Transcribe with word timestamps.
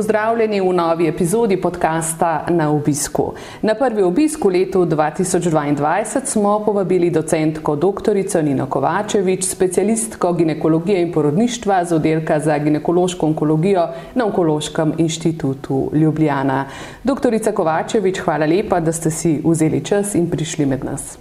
Pozdravljeni 0.00 0.60
v 0.60 0.72
novi 0.72 1.08
epizodi 1.08 1.56
podcasta 1.60 2.46
Na 2.48 2.70
obisku. 2.72 3.34
Na 3.62 3.74
prvi 3.74 4.02
obisk 4.02 4.44
v 4.44 4.48
letu 4.54 4.86
2022 4.88 6.24
smo 6.24 6.54
povabili 6.64 7.10
docentko 7.10 7.74
dr. 7.76 8.16
Nino 8.42 8.66
Kovačevič, 8.66 9.44
specialistko 9.44 10.32
ginekologije 10.32 11.02
in 11.02 11.12
porodništva 11.12 11.84
z 11.84 11.94
oddelka 11.94 12.38
za 12.40 12.58
ginekološko 12.58 13.26
onkologijo 13.26 13.88
na 14.14 14.24
Onkološkem 14.24 14.94
inštitutu 14.98 15.90
Ljubljana. 15.92 16.64
Dr. 17.04 17.52
Kovačevič, 17.54 18.20
hvala 18.24 18.46
lepa, 18.46 18.80
da 18.80 18.92
ste 18.92 19.10
si 19.10 19.42
vzeli 19.44 19.84
čas 19.84 20.14
in 20.14 20.30
prišli 20.30 20.66
med 20.66 20.84
nas. 20.84 21.18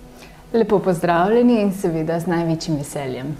Lepo 0.53 0.79
pozdravljeni 0.79 1.61
in 1.61 1.73
seveda 1.73 2.19
z 2.19 2.31
največjim 2.31 2.77
veseljem. 2.77 3.35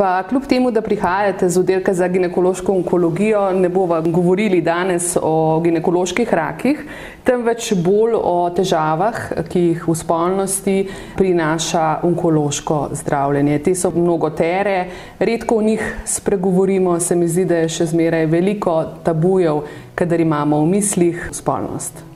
Pa 0.00 0.22
kljub 0.22 0.46
temu, 0.48 0.70
da 0.70 0.80
prihajate 0.80 1.48
z 1.48 1.60
oddelka 1.60 1.92
za 1.94 2.06
ginekološko 2.08 2.72
onkologijo, 2.72 3.52
ne 3.52 3.68
bomo 3.68 4.00
govorili 4.00 4.60
danes 4.60 5.16
o 5.22 5.60
ginekoloških 5.60 6.34
rakih, 6.34 6.80
temveč 7.24 7.74
bolj 7.76 8.16
o 8.16 8.48
težavah, 8.56 9.20
ki 9.52 9.66
jih 9.66 9.84
v 9.88 9.98
spolnosti 10.00 10.78
prinaša 11.20 12.00
onkološko 12.08 12.80
zdravljenje. 12.96 13.58
Te 13.58 13.74
so 13.76 13.92
mnogotere, 13.92 14.86
redko 15.18 15.60
o 15.60 15.62
njih 15.68 15.96
spregovorimo, 16.06 17.00
se 17.00 17.16
mi 17.16 17.28
zdi, 17.28 17.44
da 17.44 17.60
je 17.60 17.68
še 17.68 17.92
zmeraj 17.92 18.24
veliko 18.26 18.82
tabujev, 19.04 19.66
kadar 19.94 20.20
imamo 20.20 20.62
v 20.64 20.76
mislih 20.78 21.28
spolnost. 21.32 22.06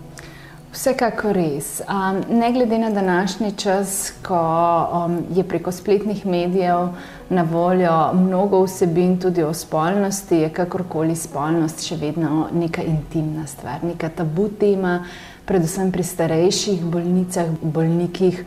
Vsekakor 0.75 1.37
res. 1.37 1.83
Um, 1.85 2.25
ne 2.33 2.49
glede 2.53 2.79
na 2.79 2.89
današnji 2.91 3.53
čas, 3.61 4.15
ko 4.27 4.41
um, 4.41 5.21
je 5.37 5.45
preko 5.45 5.73
spletnih 5.73 6.25
medijev 6.27 6.89
na 7.31 7.43
voljo 7.43 8.13
mnogo 8.13 8.63
vsebin 8.65 9.19
tudi 9.21 9.43
o 9.43 9.55
spolnosti, 9.55 10.37
je 10.37 10.51
kakorkoli 10.53 11.17
spolnost 11.17 11.87
še 11.87 11.97
vedno 11.97 12.49
neka 12.53 12.83
intimna 12.83 13.47
stvar, 13.47 13.85
neka 13.85 14.09
tabu 14.09 14.49
tema, 14.61 15.01
predvsem 15.49 15.93
pri 15.93 16.05
starejših 16.05 16.85
bolnicah, 16.85 17.51
bolnikih. 17.63 18.45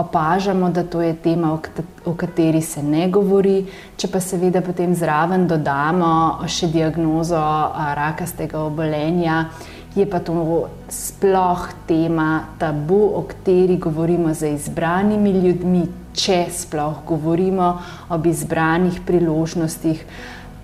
Opažamo, 0.00 0.68
da 0.70 0.84
to 0.86 1.00
je 1.02 1.16
tema, 1.18 1.50
o 2.06 2.14
kateri 2.14 2.60
se 2.62 2.82
ne 2.82 3.08
govori. 3.10 3.66
Če 3.98 4.08
pa 4.08 4.20
seveda 4.22 4.62
potem 4.62 4.94
zraven 4.94 5.48
dodamo 5.50 6.46
še 6.46 6.70
diagnozo 6.70 7.40
rakastega 7.98 8.62
obolenja, 8.62 9.48
je 9.94 10.06
pa 10.06 10.20
to 10.20 10.68
sploh 10.88 11.68
tema 11.86 12.44
tabu, 12.58 13.10
o 13.14 13.22
kateri 13.22 13.76
govorimo 13.76 14.34
z 14.34 14.54
izbranimi 14.54 15.30
ljudmi, 15.30 15.82
če 16.14 16.46
sploh 16.50 17.02
govorimo 17.06 17.72
ob 18.08 18.26
izbranih 18.26 19.00
priložnostih. 19.06 20.04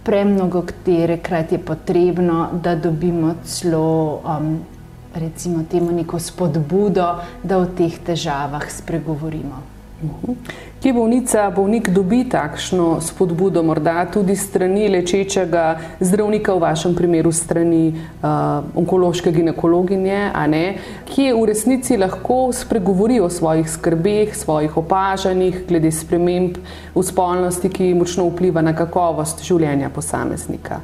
Premnogo, 0.07 0.63
katere 0.63 1.19
krat 1.19 1.53
je 1.53 1.59
potrebno, 1.59 2.49
da 2.63 2.77
dobimo 2.77 3.35
celo, 3.45 4.23
um, 4.23 4.59
recimo, 5.15 5.65
temu 5.71 5.91
neko 5.93 6.19
spodbudo, 6.19 7.09
da 7.43 7.59
o 7.59 7.67
teh 7.67 7.99
težavah 8.07 8.71
spregovorimo. 8.71 9.76
Kje 10.83 10.93
bolnica, 10.93 11.47
bolnik 11.57 11.89
dobi 11.89 12.19
takšno 12.29 12.99
spodbudo, 13.01 13.63
morda 13.65 14.05
tudi 14.13 14.37
strani 14.37 14.91
lečečega 14.93 15.79
zdravnika, 16.05 16.53
v 16.53 16.61
vašem 16.61 16.95
primeru 16.95 17.33
strani 17.33 17.95
uh, 17.97 18.61
onkološke 18.77 19.33
ginekologinje, 19.33 20.19
kje 21.09 21.33
v 21.33 21.47
resnici 21.49 21.97
lahko 21.97 22.53
spregovori 22.53 23.23
o 23.25 23.31
svojih 23.33 23.71
skrbeh, 23.71 24.37
svojih 24.37 24.77
opažanjih 24.77 25.65
glede 25.69 25.91
sprememb 25.91 26.61
v 26.95 27.03
spolnosti, 27.03 27.73
ki 27.73 27.95
močno 27.97 28.29
vpliva 28.29 28.61
na 28.61 28.77
kakovost 28.77 29.41
življenja 29.49 29.89
posameznika. 29.89 30.83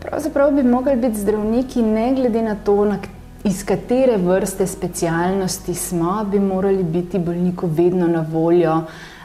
Pravzaprav 0.00 0.56
bi 0.56 0.64
mogli 0.64 0.96
biti 0.96 1.20
zdravniki, 1.20 1.84
ne 1.84 2.12
glede 2.16 2.42
na 2.42 2.56
to, 2.56 2.84
na 2.88 2.96
kateri 2.96 3.19
iz 3.44 3.64
katere 3.64 4.16
vrste 4.16 4.66
specialnosti 4.66 5.74
smo, 5.74 6.24
bi 6.24 6.40
morali 6.40 6.82
biti 6.82 7.18
bolniku 7.18 7.66
vedno 7.66 8.06
na 8.06 8.26
voljo 8.32 8.80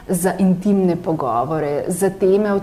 za 0.08 0.32
intimne 0.38 0.96
pogovore, 0.96 1.84
za 1.88 2.10
teme, 2.10 2.60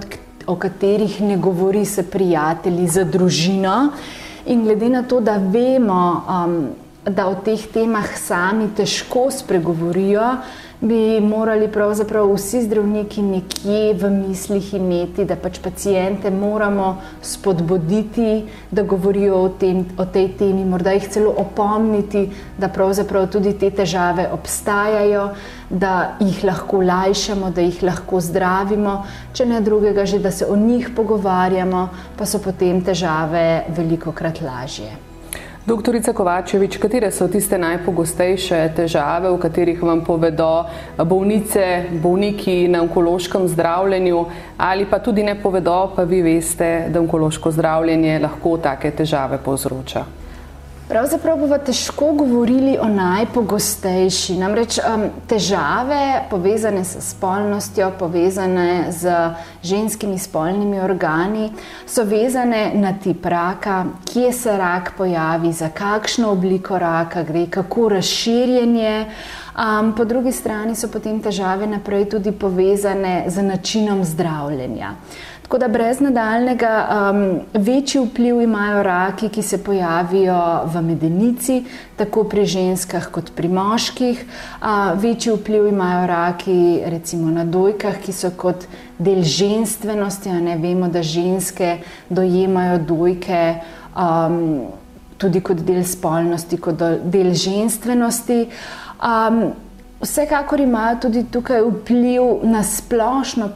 o 0.47 0.55
katerih 0.55 1.21
ne 1.21 1.37
govori 1.37 1.85
s 1.85 1.99
prijatelji, 2.11 2.87
za 2.87 3.03
družino. 3.03 3.89
In 4.45 4.63
glede 4.63 4.89
na 4.89 5.03
to, 5.03 5.19
da 5.19 5.37
vemo, 5.37 6.23
um, 6.27 6.67
da 7.05 7.27
o 7.27 7.35
teh 7.35 7.59
temah 7.67 8.15
sami 8.15 8.69
težko 8.75 9.27
spregovorijo, 9.31 10.23
bi 10.83 11.19
morali 11.21 11.67
pravzaprav 11.71 12.27
vsi 12.33 12.61
zdravniki 12.63 13.21
nekje 13.21 13.93
v 13.93 14.09
mislih 14.11 14.73
imeti, 14.73 15.25
da 15.25 15.35
pač 15.39 15.59
pacijente 15.63 16.31
moramo 16.31 16.97
spodbuditi, 17.21 18.43
da 18.71 18.83
govorijo 18.83 19.37
o, 19.45 19.49
tem, 19.49 19.85
o 19.97 20.05
tej 20.05 20.27
temi, 20.39 20.65
morda 20.65 20.91
jih 20.91 21.07
celo 21.07 21.31
opomniti, 21.37 22.25
da 22.57 22.67
pravzaprav 22.67 23.29
tudi 23.31 23.55
te 23.59 23.71
težave 23.71 24.27
obstajajo, 24.35 25.29
da 25.69 26.17
jih 26.19 26.43
lahko 26.43 26.83
lajšamo, 26.83 27.51
da 27.55 27.63
jih 27.63 27.79
lahko 27.83 28.19
zdravimo, 28.19 28.99
če 29.33 29.47
ne 29.47 29.63
drugega, 29.63 30.05
že 30.05 30.19
da 30.19 30.31
se 30.31 30.45
o 30.45 30.59
njih 30.59 30.91
pogovarjamo, 30.95 31.87
pa 32.19 32.27
so 32.27 32.43
potem 32.43 32.83
težave 32.83 33.63
veliko 33.71 34.11
krat 34.11 34.43
lažje. 34.43 35.12
Doktorica 35.63 36.11
Kovačevič, 36.11 36.75
katere 36.75 37.07
so 37.07 37.23
tiste 37.31 37.55
najpogostejše 37.55 38.57
težave, 38.75 39.29
v 39.31 39.37
katerih 39.39 39.79
vam 39.79 40.01
povedo 40.03 40.65
bolnice, 40.99 41.87
bolniki 42.03 42.67
na 42.67 42.81
onkološkem 42.83 43.47
zdravljenju, 43.47 44.25
ali 44.57 44.83
pa 44.83 44.99
tudi 44.99 45.23
ne 45.23 45.37
povedo, 45.39 45.93
pa 45.95 46.03
vi 46.03 46.19
veste, 46.21 46.89
da 46.91 46.99
onkološko 46.99 47.51
zdravljenje 47.55 48.19
lahko 48.19 48.57
take 48.59 48.91
težave 48.91 49.39
povzroča? 49.39 50.22
Pravzaprav 50.93 51.37
bomo 51.37 51.57
težko 51.57 52.11
govorili 52.13 52.75
o 52.77 52.85
najpogostejši. 52.85 54.35
Namreč 54.37 54.75
um, 54.77 55.07
težave, 55.25 56.27
povezane 56.29 56.83
s 56.85 56.99
spolnostjo, 57.07 57.87
povezane 57.99 58.91
z 58.93 59.15
ženskimi 59.63 60.19
spolnimi 60.21 60.77
organi, 60.85 61.47
so 61.89 62.05
vezane 62.05 62.75
na 62.77 62.93
tip 62.93 63.25
raka, 63.25 63.85
kje 64.05 64.33
se 64.33 64.57
rak 64.57 64.93
pojavi, 64.97 65.53
za 65.53 65.71
kakšno 65.73 66.29
obliko 66.29 66.77
raka 66.77 67.23
gre, 67.23 67.47
kako 67.49 67.89
razširjen 67.89 68.75
je. 68.77 68.97
Um, 69.53 69.93
po 69.93 70.05
drugi 70.05 70.31
strani 70.31 70.75
so 70.75 70.87
potem 70.89 71.19
težave 71.21 71.67
naprej 71.69 72.07
tudi 72.09 72.31
povezane 72.31 73.29
z 73.29 73.43
načinom 73.45 74.01
zdravljenja. 74.03 74.95
Tako 75.43 75.57
da 75.57 75.67
brez 75.67 75.99
nadaljnega 76.01 76.71
um, 76.89 77.39
večji 77.53 78.01
vpliv 78.01 78.41
imajo 78.41 78.83
raki, 78.83 79.29
ki 79.29 79.41
se 79.41 79.63
pojavijo 79.63 80.65
v 80.65 80.81
medenici, 80.81 81.59
tako 81.95 82.23
pri 82.23 82.45
ženskah 82.45 83.11
kot 83.11 83.29
pri 83.35 83.47
moških. 83.47 84.25
Uh, 84.25 84.97
večji 84.97 85.35
vpliv 85.37 85.67
imajo 85.67 86.07
raki 86.07 86.81
recimo 86.85 87.29
na 87.31 87.45
dojkah, 87.45 88.01
ki 88.01 88.13
so 88.13 88.31
kot 88.37 88.65
del 88.97 89.21
ženstvenosti. 89.21 90.33
Ne 90.33 90.57
vemo, 90.57 90.89
da 90.89 91.03
ženske 91.03 91.77
dojemajo 92.09 92.79
dojke 92.79 93.43
um, 93.93 94.65
tudi 95.17 95.41
kot 95.41 95.61
del 95.61 95.83
spolnosti, 95.85 96.57
kot 96.57 96.81
del 97.03 97.33
ženstvenosti. 97.37 98.47
Um, 99.03 99.53
Vsekakor 100.03 100.59
imajo 100.59 100.97
tudi 101.01 101.21
tukaj 101.31 101.61
vpliv 101.61 102.23
na 102.43 102.63
splošno 102.63 103.49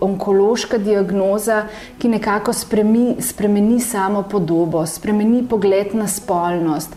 onkološka 0.00 0.78
diagnoza, 0.78 1.62
ki 1.98 2.08
nekako 2.08 2.52
spremi, 2.52 3.16
spremeni 3.20 3.80
samo 3.80 4.22
podobo, 4.22 4.86
spremeni 4.86 5.40
pogled 5.48 5.94
na 5.94 6.08
spolnost. 6.08 6.92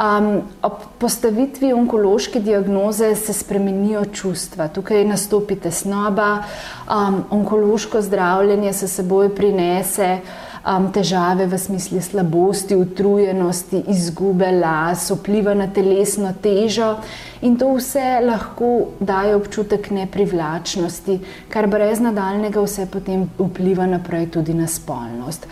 Um, 0.00 0.42
ob 0.62 0.72
postavitvi 0.98 1.72
onkološke 1.72 2.40
diagnoze 2.40 3.14
se 3.14 3.32
spremenijo 3.32 4.04
čustva, 4.04 4.68
tukaj 4.68 5.04
nastopi 5.04 5.56
tesnoba, 5.56 6.38
um, 6.88 7.24
onkološko 7.30 8.00
zdravljenje 8.00 8.72
se 8.72 8.88
seboj 8.88 9.34
prinese 9.34 10.18
um, 10.64 10.90
težave 10.92 11.46
v 11.46 11.58
smislu 11.58 12.00
slabosti, 12.00 12.76
utrujenosti, 12.76 13.84
izgube 13.88 14.50
las, 14.52 15.10
vpliva 15.10 15.54
na 15.54 15.68
telesno 15.72 16.32
težo. 16.42 16.96
In 17.42 17.56
to 17.56 17.70
vse 17.76 18.20
lahko 18.24 18.70
daje 19.00 19.36
občutek 19.36 19.90
neprivlačnosti, 19.96 21.20
kar 21.48 21.66
brez 21.72 22.00
nadaljnega 22.00 22.60
vse 22.60 22.86
potem 22.92 23.24
vpliva 23.38 23.86
naprej 23.88 24.28
tudi 24.36 24.54
na 24.54 24.68
spolnost. 24.68 25.46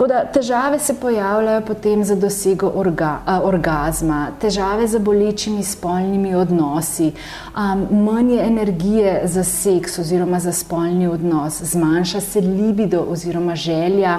Tako 0.00 0.08
da 0.08 0.24
težave 0.24 0.78
se 0.78 0.94
pojavljajo 1.00 1.60
potem 1.60 2.04
za 2.04 2.14
dosego 2.16 2.70
orga, 2.74 3.18
a, 3.26 3.40
orgazma, 3.44 4.28
težave 4.40 4.86
z 4.88 4.98
bolečimi 4.98 5.62
spolnimi 5.62 6.32
odnosi, 6.34 7.10
um, 7.52 7.82
manj 8.04 8.38
energije 8.38 9.20
za 9.24 9.44
seks 9.44 9.98
oziroma 9.98 10.40
za 10.40 10.52
spolni 10.52 11.06
odnos, 11.06 11.60
zmanjša 11.62 12.20
se 12.20 12.40
libido 12.40 13.04
oziroma 13.08 13.56
želja 13.56 14.16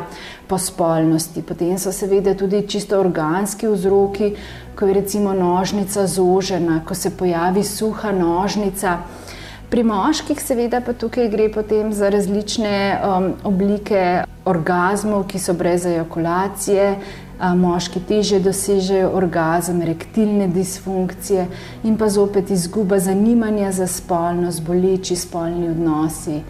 po 0.48 0.58
spolnosti. 0.58 1.42
Potem 1.42 1.80
so 1.80 1.92
seveda 1.92 2.36
tudi 2.38 2.62
čisto 2.68 3.00
organski 3.00 3.68
vzroki, 3.68 4.36
ko 4.76 4.86
je 4.86 4.94
recimo 4.94 5.34
nožnica 5.34 6.08
zožena, 6.08 6.84
ko 6.86 6.96
se 6.96 7.10
pojavi 7.10 7.64
suha 7.64 8.12
nožnica. 8.12 8.98
Pri 9.72 9.86
moških, 9.88 10.36
seveda, 10.44 10.82
pa 10.84 10.92
tukaj 10.92 11.30
gre 11.32 11.46
potem 11.48 11.94
za 11.96 12.10
različne 12.12 12.72
um, 13.08 13.28
oblike 13.48 14.02
orgazmov, 14.44 15.24
ki 15.32 15.40
so 15.40 15.54
brez 15.56 15.86
ejakulacije. 15.88 16.88
Moški 17.58 18.02
teže 18.06 18.42
dosežejo 18.44 19.14
orgazem, 19.18 19.80
rektilne 19.88 20.50
disfunkcije 20.52 21.48
in 21.88 21.96
pa 21.98 22.10
zopet 22.12 22.52
izguba 22.52 23.00
zanimanja 23.00 23.72
za 23.72 23.88
spolnost, 23.88 24.62
boleči 24.68 25.16
spolni 25.16 25.70
odnosi. 25.70 26.42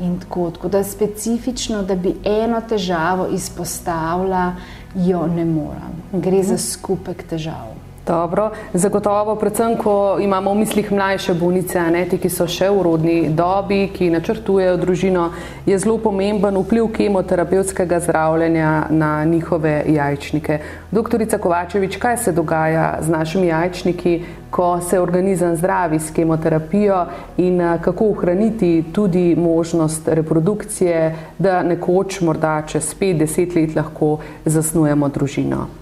In 0.00 0.16
tako, 0.24 0.48
tako 0.50 0.72
da 0.72 0.82
specifično, 0.84 1.82
da 1.82 1.94
bi 1.94 2.16
eno 2.24 2.62
težavo 2.68 3.28
izpostavila, 3.36 4.54
jo 4.96 5.26
ne 5.26 5.44
morem. 5.44 6.00
Gre 6.12 6.42
za 6.42 6.58
skupek 6.58 7.28
težav. 7.28 7.79
Dobro, 8.06 8.50
zagotovo, 8.72 9.34
predvsem, 9.36 9.76
ko 9.76 10.16
imamo 10.20 10.54
v 10.54 10.58
mislih 10.64 10.92
mlajše 10.92 11.34
bolnice, 11.34 11.80
ne, 11.92 12.06
ti, 12.08 12.16
ki 12.18 12.30
so 12.32 12.46
še 12.48 12.70
v 12.72 12.82
rodni 12.82 13.16
dobi, 13.28 13.90
ki 13.92 14.08
načrtujejo 14.10 14.78
družino, 14.80 15.26
je 15.68 15.76
zelo 15.78 15.98
pomemben 16.00 16.56
vpliv 16.62 16.88
kemoterapevtskega 16.96 18.00
zdravljenja 18.00 18.70
na 18.90 19.10
njihove 19.24 19.74
jajčnike. 19.92 20.58
Doktorica 20.90 21.38
Kovačevič, 21.38 21.98
kaj 22.00 22.16
se 22.24 22.32
dogaja 22.32 22.86
z 23.04 23.12
našimi 23.12 23.50
jajčniki, 23.52 24.14
ko 24.50 24.80
se 24.80 25.00
organizem 25.00 25.52
zdravi 25.56 26.00
s 26.00 26.10
kemoterapijo 26.10 27.04
in 27.36 27.60
kako 27.84 28.08
ohraniti 28.16 28.84
tudi 28.92 29.36
možnost 29.36 30.08
reprodukcije, 30.08 31.04
da 31.38 31.60
nekoč, 31.62 32.20
morda 32.20 32.62
čez 32.66 32.94
5-10 32.96 33.60
let, 33.60 33.76
lahko 33.76 34.18
zasnujemo 34.44 35.08
družino? 35.08 35.79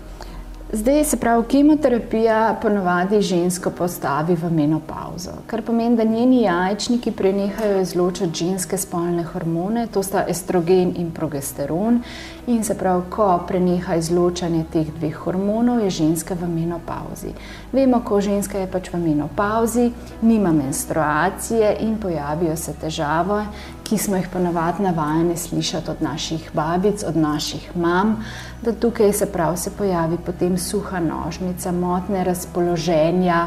Zdaj 0.72 1.04
se 1.04 1.16
pravi, 1.16 1.44
kemoterapija 1.48 2.56
ponovadi 2.62 3.22
žensko 3.22 3.70
postavi 3.70 4.34
v 4.34 4.50
menopauzo, 4.52 5.30
kar 5.46 5.62
pomeni, 5.62 5.96
da 5.96 6.04
njeni 6.04 6.42
jajčniki 6.42 7.12
prenehajo 7.12 7.80
izločati 7.80 8.44
ženske 8.44 8.76
spolne 8.78 9.24
hormone, 9.24 9.86
to 9.86 10.02
sta 10.02 10.26
estrogen 10.28 10.92
in 10.96 11.10
progesteron. 11.10 12.02
In 12.46 12.64
se 12.64 12.76
pravi, 12.78 13.02
ko 13.10 13.30
preneha 13.48 13.96
izločanje 13.96 14.64
teh 14.72 14.92
dveh 14.98 15.16
hormonov, 15.16 15.80
je 15.84 15.90
ženska 15.90 16.36
v 16.36 16.48
menopauzi. 16.48 17.32
Vemo, 17.72 18.02
ko 18.04 18.20
ženska 18.20 18.58
je 18.58 18.68
pač 18.68 18.92
v 18.92 19.00
menopauzi, 19.00 19.88
nima 20.20 20.52
menstruacije 20.52 21.76
in 21.80 21.96
pojavijo 21.96 22.56
se 22.56 22.76
težave, 22.80 23.46
ki 23.88 23.98
smo 23.98 24.16
jih 24.16 24.28
ponovadi 24.32 24.82
navajeni 24.82 25.36
slišati 25.36 25.90
od 25.90 26.02
naših 26.02 26.50
babic, 26.54 27.04
od 27.08 27.16
naših 27.16 27.76
mam, 27.76 28.24
da 28.62 28.72
tukaj 28.72 29.12
se 29.12 29.26
prav 29.32 29.56
se 29.56 29.70
pojavi 29.78 30.18
potem 30.26 30.58
suha 30.58 31.00
nožnica, 31.00 31.72
motne 31.72 32.24
razpoloženja, 32.24 33.46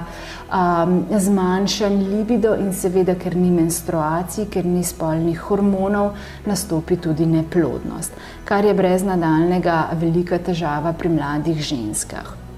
um, 0.49 1.05
zmanjšan 1.19 1.97
libido 2.09 2.55
in 2.55 2.73
seveda, 2.73 3.15
ker 3.15 3.35
ni 3.35 3.51
menstruacij, 3.51 4.49
ker 4.49 4.65
ni 4.65 4.83
spolnih 4.83 5.39
hormonov, 5.39 6.15
nastopi 6.45 6.97
tudi 6.97 7.25
neplodnost, 7.25 8.11
kar 8.45 8.65
je 8.65 8.73
brez 8.73 9.03
nadaljnega 9.03 9.83
velika 9.93 10.39
težava 10.39 10.93
pri 10.93 11.09
mladih 11.09 11.61
ženskah. 11.61 12.50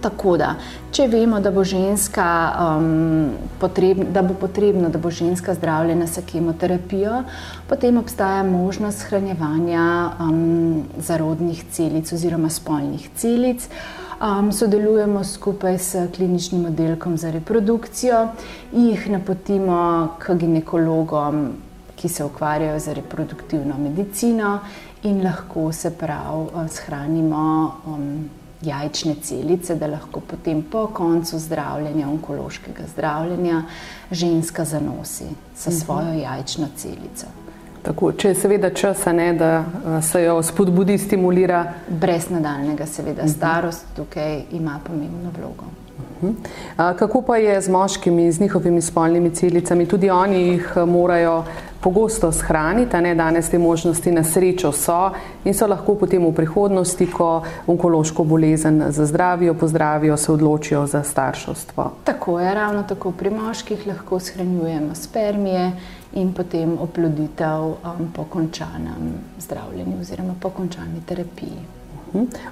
Tako 0.00 0.36
da, 0.38 0.52
če 0.94 1.08
vemo, 1.10 1.40
da 1.42 1.50
bo, 1.50 1.64
ženska, 1.66 2.26
um, 2.62 3.32
potreb, 3.58 4.04
da 4.14 4.22
bo 4.22 4.36
potrebno, 4.38 4.92
da 4.94 4.98
bo 4.98 5.10
ženska 5.10 5.54
zdravljena 5.54 6.06
s 6.06 6.22
kemoterapijo, 6.26 7.24
potem 7.68 7.98
obstaja 7.98 8.44
možnost 8.46 9.02
shranjevanja 9.02 10.10
um, 10.20 10.84
zarodnih 11.02 11.64
celic 11.74 12.12
oziroma 12.12 12.50
spolnih 12.50 13.08
celic. 13.16 13.66
Um, 14.18 14.52
sodelujemo 14.52 15.24
skupaj 15.24 15.78
s 15.78 16.06
kliničnim 16.14 16.66
oddelkom 16.66 17.16
za 17.18 17.30
reprodukcijo 17.30 18.28
jih 18.72 19.10
napotimo 19.10 20.08
k 20.18 20.34
ginekologom, 20.34 21.52
ki 21.98 22.08
se 22.08 22.24
ukvarjajo 22.24 22.78
z 22.78 22.94
reproduktivno 22.94 23.78
medicino, 23.78 24.58
in 25.02 25.22
lahko 25.22 25.72
se 25.72 25.90
prav 25.90 26.40
uh, 26.40 26.66
shranimo. 26.70 27.74
Um, 27.86 28.37
jajčne 28.62 29.14
celice, 29.22 29.74
da 29.74 29.86
lahko 29.86 30.20
potem 30.20 30.62
po 30.62 30.86
koncu 30.86 31.38
zdravljenja, 31.38 32.08
onkološkega 32.08 32.82
zdravljenja, 32.92 33.62
ženska 34.10 34.64
zanosi 34.64 35.24
sa 35.56 35.70
mhm. 35.70 35.78
svojo 35.78 36.12
jajčno 36.12 36.68
celico. 36.76 37.26
Tako, 37.82 38.12
če 38.12 38.28
je 38.28 38.34
seveda 38.34 38.70
čas, 38.74 39.04
ne, 39.14 39.32
da 39.32 39.64
se 40.02 40.22
jo 40.22 40.42
spodbudi, 40.42 40.98
stimulira. 40.98 41.64
Brez 41.88 42.30
nadaljnega, 42.30 42.86
seveda, 42.86 43.22
mhm. 43.22 43.32
starost 43.32 43.86
tukaj 43.96 44.42
ima 44.52 44.80
pomembno 44.84 45.30
vlogo. 45.38 45.70
Mhm. 46.18 46.32
Kako 46.98 47.22
pa 47.22 47.36
je 47.36 47.60
z 47.60 47.68
moškimi, 47.68 48.32
z 48.32 48.40
njihovimi 48.40 48.82
spolnimi 48.82 49.30
celicami? 49.30 49.86
Tudi 49.86 50.10
oni 50.10 50.42
jih 50.42 50.72
morajo 50.86 51.44
pogosto 51.80 52.32
shraniti, 52.32 52.96
ne 52.96 53.14
danes 53.14 53.50
te 53.50 53.58
možnosti 53.58 54.12
na 54.12 54.24
srečo 54.24 54.72
so 54.72 55.10
in 55.44 55.54
so 55.54 55.66
lahko 55.66 55.94
potem 55.94 56.26
v 56.26 56.32
prihodnosti, 56.34 57.06
ko 57.06 57.42
onkološko 57.66 58.24
bolezen 58.24 58.82
zazdravijo, 58.88 59.54
pozdravijo, 59.54 60.16
se 60.16 60.32
odločijo 60.32 60.86
za 60.86 61.02
starševstvo. 61.02 61.90
Tako 62.04 62.40
je, 62.40 62.54
ravno 62.54 62.82
tako 62.82 63.12
pri 63.12 63.30
moških 63.30 63.86
lahko 63.86 64.20
shranjujemo 64.20 64.94
spermije 64.94 65.72
in 66.12 66.32
potem 66.32 66.78
oploditev 66.80 67.64
um, 67.64 68.12
po 68.16 68.24
končanem 68.24 69.12
zdravljenju 69.38 70.00
oziroma 70.00 70.34
po 70.40 70.50
končani 70.50 71.00
terapiji. 71.06 71.77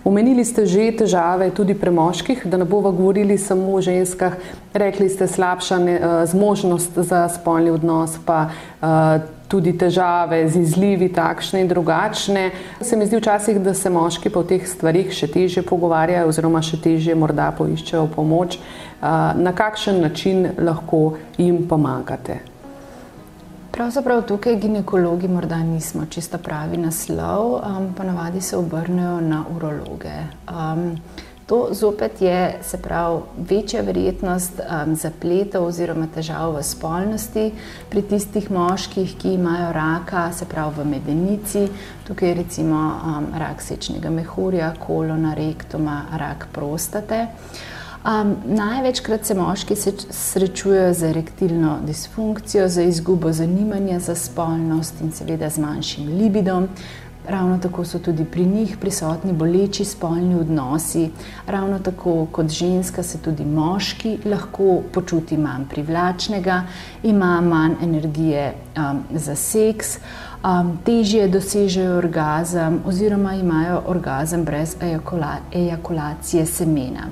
Umenili 0.05 0.43
mhm. 0.43 0.49
ste 0.49 0.67
že 0.67 0.91
težave 0.93 1.51
tudi 1.51 1.75
pri 1.75 1.91
moških, 1.91 2.47
da 2.47 2.57
ne 2.57 2.65
bomo 2.65 2.93
govorili 2.93 3.39
samo 3.39 3.75
o 3.75 3.81
ženskah. 3.81 4.37
Rekli 4.75 5.09
ste 5.09 5.27
slabša 5.27 5.79
ne, 5.79 5.95
uh, 5.97 6.25
zmožnost 6.29 6.99
za 6.99 7.29
spolni 7.29 7.71
odnos, 7.71 8.19
pa 8.27 8.49
uh, 8.49 9.23
tudi 9.49 9.73
težave 9.79 10.49
z 10.49 10.61
izlivi, 10.61 11.09
takšne 11.09 11.61
in 11.61 11.69
drugačne. 11.69 12.51
Se 12.81 12.97
mi 12.97 13.07
zdi 13.07 13.17
včasih, 13.17 13.61
da 13.61 13.75
se 13.75 13.91
moški 13.91 14.31
po 14.31 14.43
teh 14.43 14.67
stvarih 14.69 15.13
še 15.15 15.31
teže 15.33 15.63
pogovarjajo, 15.63 16.29
oziroma 16.29 16.63
še 16.63 16.81
teže 16.83 17.15
morda 17.15 17.53
poiščejo 17.57 18.09
pomoč. 18.15 18.59
Uh, 18.59 19.33
na 19.39 19.55
kakšen 19.57 20.03
način 20.03 20.51
lahko 20.59 21.17
jim 21.39 21.65
pomagate? 21.69 22.56
Pravzaprav 23.77 24.23
tukaj 24.23 24.57
ginekologi 24.57 25.29
morda 25.29 25.57
nismo 25.57 26.07
čisto 26.11 26.39
pravi 26.39 26.77
naslov, 26.77 27.55
um, 27.55 27.93
ponavadi 27.97 28.41
se 28.41 28.57
obrnejo 28.57 29.21
na 29.21 29.45
urologe. 29.57 30.15
Um, 30.49 30.97
to 31.47 31.69
zopet 31.73 32.23
je, 32.23 32.59
se 32.63 32.79
pravi, 32.83 33.21
večja 33.37 33.83
verjetnost 33.83 34.61
um, 34.61 34.97
zapletov 34.97 35.67
oziroma 35.67 36.09
težav 36.15 36.57
v 36.57 36.63
spolnosti 36.63 37.53
pri 37.91 38.03
tistih 38.03 38.51
moških, 38.51 39.13
ki 39.19 39.35
imajo 39.35 39.73
raka, 39.73 40.33
se 40.33 40.49
pravi 40.49 40.81
v 40.81 40.89
medenici, 40.97 41.69
tukaj 42.09 42.35
recimo 42.35 42.81
um, 42.81 43.29
rak 43.37 43.61
sečnega 43.63 44.11
mehurja, 44.11 44.73
kolona, 44.87 45.35
rektoma, 45.35 46.07
rak 46.17 46.49
prostate. 46.53 47.27
Um, 48.07 48.37
največkrat 48.47 49.25
se 49.27 49.35
moški 49.35 49.75
srečujejo 50.11 50.93
z 50.95 51.09
erektilno 51.09 51.79
disfunkcijo, 51.87 52.69
z 52.69 52.85
izgubo 52.87 53.33
zanimanja 53.33 53.99
za 53.99 54.15
spolnost 54.15 55.01
in 55.03 55.11
seveda 55.13 55.51
z 55.51 55.59
manjšim 55.59 56.13
libidom. 56.19 56.69
Ravno 57.29 57.59
tako 57.59 57.85
so 57.85 57.99
tudi 57.99 58.25
pri 58.25 58.45
njih 58.47 58.77
prisotni 58.81 59.33
boleči 59.33 59.85
spolni 59.85 60.35
odnosi, 60.35 61.11
ravno 61.47 61.79
tako 61.79 62.27
kot 62.33 62.49
ženska 62.49 63.03
se 63.03 63.19
tudi 63.19 63.45
moški 63.45 64.19
lahko 64.25 64.83
počuti 64.93 65.37
manj 65.37 65.65
privlačnega, 65.71 66.63
ima 67.03 67.41
manj 67.41 67.75
energije 67.83 68.55
um, 68.77 69.03
za 69.11 69.35
seks, 69.35 69.99
um, 70.45 70.79
težje 70.85 71.27
dosežejo 71.29 71.99
orgazem 71.99 72.81
oziroma 72.87 73.35
imajo 73.35 73.83
orgazem 73.87 74.45
brez 74.45 74.77
ejakula 74.81 75.37
ejakulacije 75.53 76.47
semena. 76.47 77.11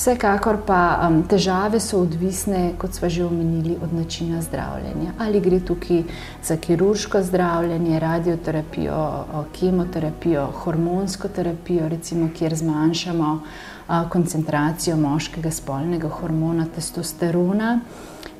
Vsekakor 0.00 0.62
pa 0.64 0.96
um, 1.04 1.18
težave 1.28 1.76
so 1.76 1.98
odvisne, 2.00 2.70
kot 2.80 2.96
smo 2.96 3.08
že 3.12 3.24
omenili, 3.24 3.74
od 3.84 3.92
načina 3.92 4.40
zdravljenja. 4.40 5.12
Ali 5.18 5.40
gre 5.44 5.58
tukaj 5.60 6.02
za 6.42 6.56
kirurško 6.56 7.20
zdravljenje, 7.22 7.98
radioterapijo, 8.00 9.02
kemoterapijo, 9.52 10.46
hormonsko 10.62 11.28
terapijo, 11.28 11.88
recimo, 11.88 12.30
kjer 12.38 12.56
zmanjšamo 12.56 13.32
uh, 13.34 14.08
koncentracijo 14.08 14.96
moškega 14.96 15.50
spolnega 15.50 16.08
hormona 16.08 16.64
testosterona. 16.74 17.80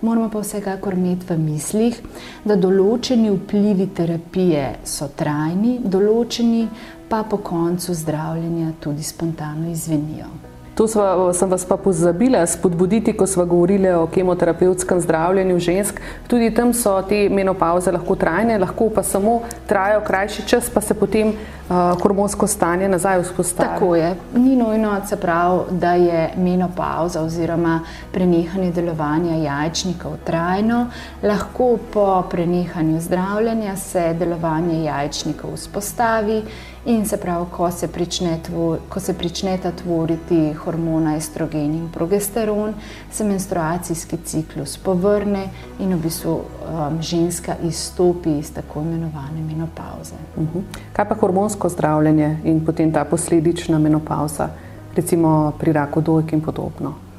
Moramo 0.00 0.30
pa 0.32 0.40
vsekakor 0.40 0.96
imeti 0.96 1.28
v 1.28 1.38
mislih, 1.38 2.02
da 2.44 2.56
določeni 2.56 3.36
vplivi 3.36 3.92
terapije 3.92 4.78
so 4.84 5.12
trajni, 5.12 5.76
določeni 5.84 6.68
pa 7.08 7.20
po 7.20 7.36
koncu 7.36 7.92
zdravljenja 7.94 8.78
tudi 8.80 9.04
spontano 9.04 9.68
izvenijo. 9.68 10.49
To 10.80 10.88
sva, 10.88 11.28
sem 11.36 11.44
vas 11.44 11.60
pa 11.68 11.76
pozabila 11.76 12.40
spodbuditi, 12.48 13.12
ko 13.12 13.26
smo 13.28 13.44
govorili 13.44 13.90
o 13.92 14.06
kemoterapevtskem 14.06 15.00
zdravljenju 15.00 15.58
žensk. 15.58 16.00
Tudi 16.24 16.48
tam 16.56 16.72
so 16.72 16.94
te 17.04 17.28
menopauze 17.28 17.92
lahko 17.92 18.16
trajne, 18.16 18.56
lahko 18.58 18.88
pa 18.94 19.02
samo 19.02 19.42
trajajo 19.68 20.00
krajši 20.06 20.46
čas, 20.48 20.70
pa 20.72 20.80
se 20.80 20.94
potem 20.94 21.28
uh, 21.28 22.00
hormonsko 22.00 22.46
stanje 22.46 22.88
nazaj 22.88 23.20
vzpostavi. 23.22 23.68
Tako 23.68 23.96
je. 23.96 24.14
Ni 24.34 24.56
nujno, 24.56 24.96
se 25.04 25.20
pravi, 25.20 25.60
da 25.70 25.92
je 25.94 26.30
menopauza 26.36 27.22
oziroma 27.22 27.80
prenehanje 28.12 28.72
delovanja 28.72 29.36
jajčnikov 29.36 30.16
trajno. 30.24 30.86
Lahko 31.22 31.76
po 31.92 32.22
prenehanju 32.30 33.00
zdravljenja 33.00 33.76
se 33.76 34.14
delovanje 34.18 34.84
jajčnikov 34.84 35.54
vzpostavi 35.60 36.42
in 36.84 37.06
se 37.06 37.16
pravi, 37.16 37.46
ko 37.50 37.70
se, 37.70 37.88
prične 37.88 38.38
tvor, 38.46 38.78
ko 38.88 39.00
se 39.00 39.14
pričneta 39.14 39.70
tvoriti 39.70 40.52
hormona 40.52 41.16
estrogen 41.16 41.74
in 41.74 41.88
progesteron, 41.92 42.74
se 43.12 43.24
menstruacijski 43.24 44.16
ciklus 44.24 44.76
povrne 44.76 45.44
in 45.78 45.94
v 45.94 46.00
bistvu 46.02 46.32
um, 46.32 47.02
ženska 47.02 47.56
izstopi 47.62 48.38
iz 48.38 48.52
tako 48.52 48.80
imenovane 48.80 49.40
menopauze. 49.46 50.14
Uh 50.36 50.42
mhm. 50.42 50.58
-huh. 50.58 50.62
Kaj 50.92 51.08
pa 51.08 51.14
hormonsko 51.14 51.68
zdravljenje 51.68 52.38
in 52.44 52.64
potem 52.64 52.92
ta 52.92 53.04
posledična 53.04 53.78
menopauza, 53.78 54.48
recimo 54.96 55.52
pri 55.58 55.72
raku 55.72 56.00
dojk 56.00 56.32
in 56.32 56.40
podobno? 56.40 57.09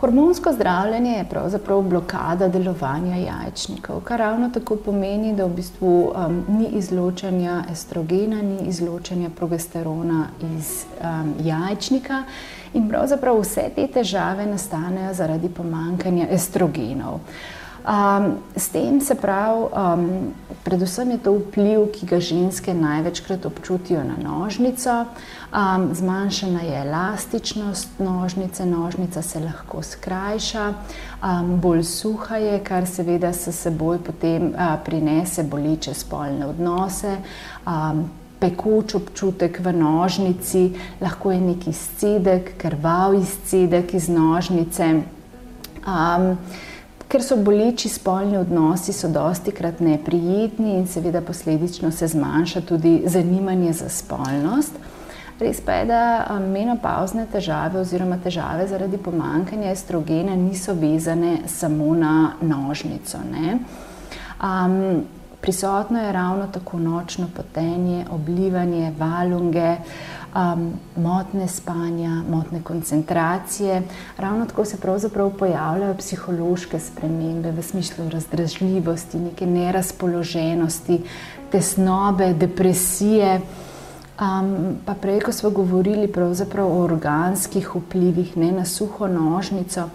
Hormonsko 0.00 0.52
zdravljenje 0.52 1.10
je 1.10 1.24
pravzaprav 1.30 1.82
blokada 1.82 2.48
delovanja 2.48 3.16
jajčnikov, 3.16 4.00
kar 4.00 4.18
ravno 4.18 4.48
tako 4.50 4.76
pomeni, 4.76 5.34
da 5.36 5.44
v 5.44 5.54
bistvu 5.54 5.90
um, 6.08 6.38
ni 6.48 6.68
izločanja 6.78 7.64
estrogena, 7.72 8.42
ni 8.42 8.56
izločanja 8.68 9.28
progesterona 9.36 10.26
iz 10.56 10.84
um, 11.02 11.34
jajčnika 11.44 12.22
in 12.72 12.88
pravzaprav 12.88 13.42
vse 13.42 13.68
te 13.76 13.86
težave 13.86 14.46
nastanejo 14.46 15.12
zaradi 15.14 15.48
pomankanja 15.48 16.26
estrogenov. 16.30 17.20
Um, 17.80 18.38
s 18.56 18.68
tem 18.68 19.00
se 19.00 19.14
pravi, 19.14 19.64
um, 19.72 20.34
predvsem 20.62 21.10
je 21.10 21.18
to 21.18 21.32
vpliv, 21.32 21.86
ki 21.92 22.06
ga 22.06 22.20
ženske 22.20 22.74
največkrat 22.74 23.46
občutijo 23.46 24.02
na 24.04 24.18
nožnico. 24.20 25.06
Um, 25.50 25.88
zmanjšana 25.94 26.60
je 26.60 26.80
elastičnost 26.80 27.98
nožnice, 27.98 28.66
nožnica 28.66 29.22
se 29.22 29.40
lahko 29.40 29.82
skrajša, 29.82 30.68
um, 31.24 31.56
bolj 31.60 31.82
suha 31.82 32.36
je, 32.36 32.58
kar 32.64 32.86
seveda 32.86 33.32
se 33.32 33.52
seboj 33.52 33.98
potem 34.04 34.52
uh, 34.52 34.76
prinese 34.84 35.42
boleče 35.42 35.94
spolne 35.94 36.46
odnose. 36.46 37.16
Um, 37.66 38.10
Pekoč 38.40 38.94
občutek 38.94 39.60
v 39.60 39.72
nožnici, 39.72 40.72
lahko 41.00 41.32
je 41.32 41.40
neki 41.40 41.70
izcedek, 41.70 42.56
krvav 42.56 43.14
izcedek 43.14 43.94
iz 43.94 44.08
nožnice. 44.08 45.00
Um, 45.84 46.36
Ker 47.10 47.24
so 47.26 47.36
boleči 47.36 47.88
spolni 47.90 48.38
odnosi, 48.38 48.92
so 48.94 49.08
dosti 49.10 49.50
krat 49.50 49.80
neprijetni 49.82 50.76
in 50.78 50.86
seveda 50.86 51.20
posledično 51.20 51.90
se 51.90 52.06
zmanjša 52.06 52.60
tudi 52.60 53.02
zanimanje 53.06 53.72
za 53.72 53.88
spolnost. 53.88 54.78
Res 55.40 55.60
pa 55.60 55.80
je, 55.80 55.86
da 55.88 56.38
menopauzne 56.52 57.24
težave 57.32 57.80
oziroma 57.80 58.18
težave 58.22 58.66
zaradi 58.68 58.98
pomankanja 58.98 59.72
estrogena 59.72 60.36
niso 60.36 60.74
vezane 60.74 61.38
samo 61.48 61.94
na 61.94 62.32
nožnico. 62.40 63.18
Um, 64.40 65.02
prisotno 65.40 66.02
je 66.02 66.12
ravno 66.12 66.46
tako 66.46 66.78
nočno 66.78 67.28
potenje, 67.36 68.04
oblivanje, 68.10 68.92
valunge 68.98 69.76
um, 70.34 70.72
motne 70.96 71.48
spanja, 71.48 72.22
motne 72.28 72.62
koncentracije. 72.62 73.82
Ravno 74.16 74.46
tako 74.46 74.64
se 74.64 74.80
pravzaprav 74.80 75.30
pojavljajo 75.30 75.94
psihološke 75.94 76.80
spremembe 76.80 77.50
v 77.50 77.62
smislu 77.62 78.08
razdražljivosti, 78.08 79.18
neke 79.18 79.46
nerazpoloženosti, 79.46 81.02
tesnobe, 81.52 82.34
depresije. 82.34 83.40
Um, 84.20 84.76
pa 84.86 84.94
prej, 84.94 85.20
ko 85.20 85.32
smo 85.32 85.50
govorili 85.50 86.12
o 86.58 86.82
organskih 86.82 87.70
vplivih, 87.74 88.36
ne 88.36 88.52
na 88.52 88.64
suho 88.64 89.08
nožnico, 89.08 89.88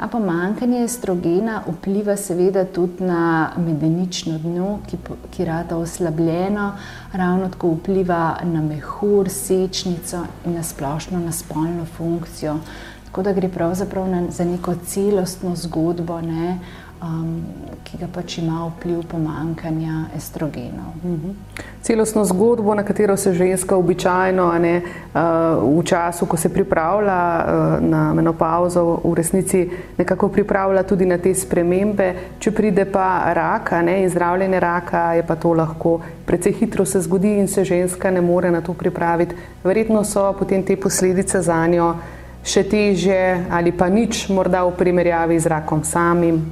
Ta 0.00 0.06
pomankanje 0.08 0.84
estrogena 0.84 1.58
vpliva 1.66 2.14
seveda 2.16 2.64
tudi 2.64 3.04
na 3.04 3.50
medenično 3.56 4.38
dno, 4.38 4.78
ki, 4.88 4.96
ki 5.30 5.44
rada 5.44 5.76
oslabljeno, 5.76 6.70
ravno 7.12 7.48
tako 7.48 7.74
vpliva 7.74 8.38
na 8.42 8.62
mehur, 8.62 9.28
sečnico 9.28 10.22
in 10.46 10.54
na 10.56 10.62
splošno 10.62 11.20
na 11.20 11.32
spolno 11.32 11.84
funkcijo. 11.96 12.56
Tako 13.04 13.22
da 13.22 13.32
gre 13.32 13.48
pravzaprav 13.48 14.08
na, 14.08 14.22
za 14.30 14.44
neko 14.44 14.74
celostno 14.86 15.52
zgodbo. 15.56 16.20
Ne, 16.20 16.58
um, 17.02 17.44
ki 17.84 17.98
ga 17.98 18.06
pač 18.14 18.38
ima 18.38 18.66
vpliv 18.68 19.02
pomankanja 19.08 20.04
estrogenov. 20.16 20.92
Uh 21.04 21.10
mhm. 21.10 21.30
-huh. 21.30 21.62
Celostno 21.82 22.24
zgodbo, 22.24 22.74
na 22.74 22.82
katero 22.82 23.16
se 23.16 23.34
ženska 23.34 23.76
običajno 23.76 24.52
ne, 24.58 24.82
uh, 25.14 25.80
v 25.80 25.84
času, 25.84 26.26
ko 26.26 26.36
se 26.36 26.48
pripravlja 26.48 27.44
uh, 27.44 27.88
na 27.88 28.14
menopauzo, 28.14 29.00
v 29.04 29.14
resnici 29.14 29.70
nekako 29.98 30.28
pripravlja 30.28 30.82
tudi 30.82 31.06
na 31.06 31.18
te 31.18 31.34
spremembe. 31.34 32.14
Če 32.38 32.50
pride 32.50 32.84
pa 32.84 33.32
rak 33.32 33.72
ne, 33.84 34.02
in 34.02 34.10
zdravljenje 34.10 34.60
raka, 34.60 35.12
je 35.12 35.22
pa 35.22 35.36
to 35.36 35.52
lahko 35.52 36.00
precej 36.30 36.52
hitro 36.52 36.84
se 36.84 37.00
zgodi 37.00 37.38
in 37.38 37.48
se 37.48 37.64
ženska 37.64 38.10
ne 38.10 38.20
more 38.20 38.50
na 38.50 38.60
to 38.60 38.74
pripraviti. 38.74 39.34
Verjetno 39.64 40.04
so 40.04 40.32
potem 40.38 40.62
te 40.62 40.76
posledice 40.76 41.42
za 41.42 41.66
njo 41.66 41.94
še 42.44 42.64
teže 42.68 43.46
ali 43.50 43.72
pa 43.72 43.88
nič, 43.88 44.28
morda 44.28 44.64
v 44.64 44.76
primerjavi 44.76 45.38
z 45.40 45.46
rakom 45.46 45.84
samim. 45.84 46.42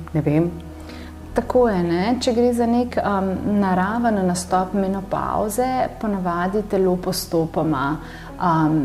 Tako 1.39 1.69
je, 1.69 1.83
ne? 1.87 2.05
če 2.19 2.33
gre 2.35 2.49
za 2.51 2.67
nek 2.67 2.97
um, 2.99 3.29
naraven 3.63 4.19
nastop 4.27 4.73
menopauze, 4.75 5.87
ponavadi 6.01 6.65
telo 6.67 6.97
postopoma 6.99 7.93
um, 7.95 8.79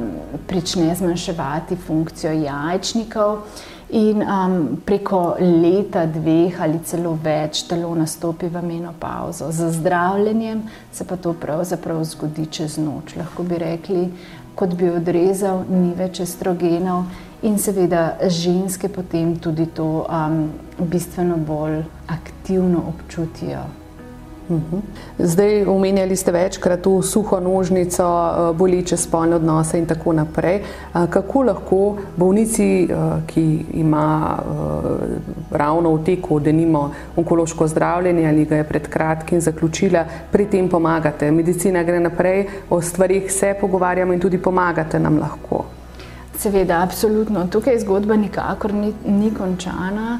prične 0.47 0.93
zmanjševati 0.95 1.79
funkcijo 1.81 2.33
jajčnikov. 2.43 3.39
In 3.93 4.21
um, 4.25 4.53
preko 4.85 5.35
leta, 5.37 6.05
dveh 6.09 6.55
ali 6.65 6.79
celo 6.85 7.11
več 7.21 7.63
telo 7.69 7.91
nastopi 7.93 8.49
v 8.49 8.61
menopauzo. 8.65 9.51
Z 9.53 9.69
zdravljenjem 9.75 10.63
se 10.93 11.05
pa 11.05 11.17
to 11.17 11.33
pravzaprav 11.37 12.01
zgodi 12.09 12.47
čez 12.49 12.79
noč. 12.81 13.13
Lahko 13.17 13.45
bi 13.45 13.61
rekli, 13.61 14.07
kot 14.55 14.75
bi 14.75 14.89
odrezal, 14.89 15.63
ni 15.69 15.93
več 15.97 16.19
estrogenov, 16.23 17.05
in 17.43 17.57
seveda 17.59 18.17
ženske 18.29 18.87
potem 18.89 19.35
tudi 19.39 19.65
to 19.75 20.05
um, 20.07 20.51
bistveno 20.79 21.37
bolj 21.37 21.81
aktivno 22.07 22.83
občutijo. 22.93 23.65
Mhm. 24.49 24.77
Zdaj, 25.19 25.65
omenjali 25.65 26.15
ste 26.15 26.31
večkrat 26.31 26.81
to 26.81 27.01
suho 27.01 27.39
nožnico, 27.39 28.03
uh, 28.03 28.57
boleče 28.57 28.97
spolne 28.97 29.35
odnose 29.35 29.79
in 29.79 29.85
tako 29.85 30.13
naprej. 30.13 30.61
Kako 31.09 31.43
lahko 31.43 31.97
bolnici, 32.17 32.87
uh, 32.91 33.23
ki 33.27 33.65
ima 33.73 34.37
ravno 35.51 35.95
v 35.95 36.03
teku, 36.03 36.39
da 36.39 36.51
nima 36.51 36.89
onkološko 37.15 37.67
zdravljenje 37.67 38.27
ali 38.27 38.45
ga 38.45 38.55
je 38.55 38.63
pred 38.63 38.87
kratkim 38.87 39.41
zaključila, 39.41 40.05
pri 40.31 40.45
tem 40.45 40.69
pomagate? 40.69 41.31
Medicina 41.31 41.83
gre 41.83 41.99
naprej, 41.99 42.47
o 42.69 42.81
stvarih 42.81 43.31
se 43.31 43.55
pogovarjamo 43.61 44.13
in 44.13 44.19
tudi 44.19 44.37
pomagate 44.37 44.99
nam 44.99 45.19
lahko. 45.19 45.63
Seveda, 46.37 46.81
absolutno. 46.83 47.47
Tukaj 47.47 47.79
zgodba 47.79 48.15
nikakor 48.15 48.73
ni, 48.73 48.93
ni 49.05 49.31
končana. 49.31 50.19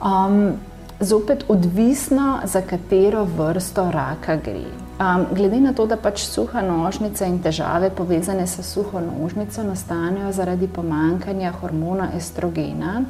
Um, 0.00 0.52
zopet 1.00 1.44
odvisno, 1.48 2.40
za 2.44 2.60
katero 2.60 3.24
vrsto 3.24 3.90
raka 3.90 4.36
gre. 4.36 4.64
Um, 5.00 5.26
glede 5.34 5.60
na 5.60 5.72
to, 5.72 5.86
da 5.86 5.96
pač 5.96 6.22
suha 6.22 6.62
nožnica 6.62 7.26
in 7.26 7.40
težave 7.42 7.90
povezane 7.90 8.46
s 8.46 8.62
suho 8.62 9.00
nožnico 9.00 9.62
nastanejo 9.62 10.32
zaradi 10.32 10.68
pomankanja 10.68 11.52
hormona 11.60 12.08
estrogena, 12.16 13.02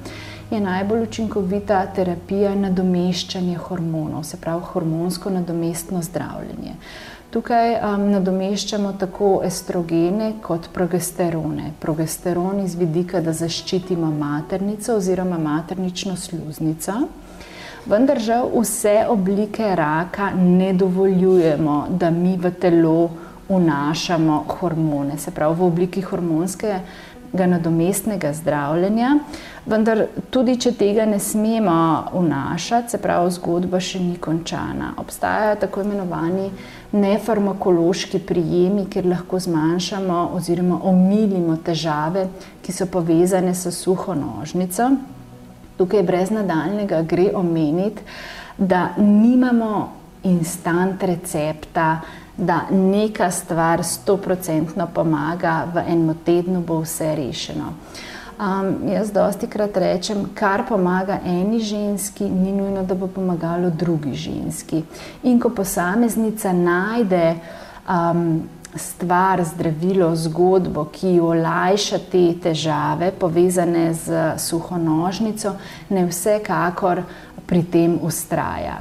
je 0.51 0.61
najbolj 0.61 1.03
učinkovita 1.03 1.87
terapija 1.95 2.55
nadomeščanje 2.55 3.57
hormonov, 3.57 4.25
se 4.25 4.37
pravi 4.37 4.63
hormonsko 4.73 5.31
nadomestno 5.31 6.03
zdravljenje. 6.03 6.77
tukaj 7.31 7.73
um, 7.75 8.11
nadomeščamo 8.13 8.93
tako 8.99 9.41
estrogene 9.45 10.33
kot 10.43 10.69
progesterone. 10.73 11.73
Progesteron 11.81 12.61
iz 12.65 12.75
vidika, 12.79 13.21
da 13.21 13.33
zaščitimo 13.33 14.11
maternico 14.11 14.97
oziroma 14.97 15.39
maternično 15.39 16.17
sluznico. 16.17 16.93
Vendar 17.87 18.19
žal 18.19 18.49
vse 18.49 19.05
oblike 19.09 19.75
raka 19.77 20.31
ne 20.37 20.73
dovoljujemo, 20.73 21.87
da 21.91 22.11
mi 22.11 22.37
v 22.37 22.51
telo 22.51 23.11
vnašamo 23.49 24.45
hormone, 24.49 25.19
se 25.19 25.31
pravi 25.31 25.55
v 25.59 25.65
obliki 25.65 26.01
hormonskega 26.01 26.81
nadomestnega 27.47 28.33
zdravljenja. 28.33 29.11
Vendar 29.67 30.07
tudi, 30.31 30.55
če 30.61 30.73
tega 30.79 31.05
ne 31.05 31.19
smemo 31.21 31.75
vnašati, 32.15 32.95
se 32.95 33.01
pravi, 33.03 33.33
zgodba 33.37 33.81
še 33.81 34.01
ni 34.01 34.17
končana. 34.17 34.95
Obstajajo 35.03 35.57
tako 35.67 35.83
imenovani 35.85 36.51
nefarmakološki 36.93 38.23
prijemi, 38.25 38.87
kjer 38.89 39.11
lahko 39.11 39.41
zmanjšamo 39.41 40.31
oziroma 40.39 40.79
omilimo 40.89 41.59
težave, 41.65 42.29
ki 42.63 42.73
so 42.73 42.87
povezane 42.87 43.55
s 43.55 43.75
suho 43.77 44.15
nožnico. 44.15 44.89
Tukaj 45.77 46.03
brez 46.03 46.31
nadaljnega 46.31 47.03
gre 47.03 47.31
omeniti, 47.35 48.03
da 48.59 48.89
nimamo 48.97 49.93
instant 50.23 51.03
recepta, 51.03 52.01
da 52.37 52.61
neka 52.71 53.31
stvar 53.31 53.85
stoprocentno 53.85 54.87
pomaga, 54.95 55.65
v 55.75 55.85
enem 55.89 56.15
tednu 56.25 56.61
bo 56.61 56.81
vse 56.83 57.15
rešeno. 57.15 57.75
Um, 58.35 58.89
jaz 58.91 59.13
dosti 59.13 59.47
krat 59.47 59.77
rečem, 59.77 60.25
kar 60.35 60.65
pomaga 60.69 61.21
eni 61.25 61.61
ženski, 61.61 62.25
ni 62.25 62.53
nujno, 62.53 62.83
da 62.83 62.95
bo 62.95 63.07
pomagalo 63.07 63.71
drugi 63.71 64.15
ženski. 64.15 64.83
In 65.23 65.39
ko 65.41 65.51
posameznica 65.55 66.53
najde 66.53 67.35
um, 67.87 68.43
stvar, 68.77 69.45
zdravilo, 69.45 70.17
zgodbo, 70.17 70.85
ki 70.93 71.21
olajša 71.21 71.99
te 72.11 72.25
težave, 72.43 73.13
povezane 73.19 73.93
z 73.95 74.35
suho 74.39 74.79
nožnico, 74.79 75.57
ne 75.91 76.07
vsekakor 76.07 77.03
pri 77.47 77.63
tem 77.63 77.99
ustraja. 78.03 78.81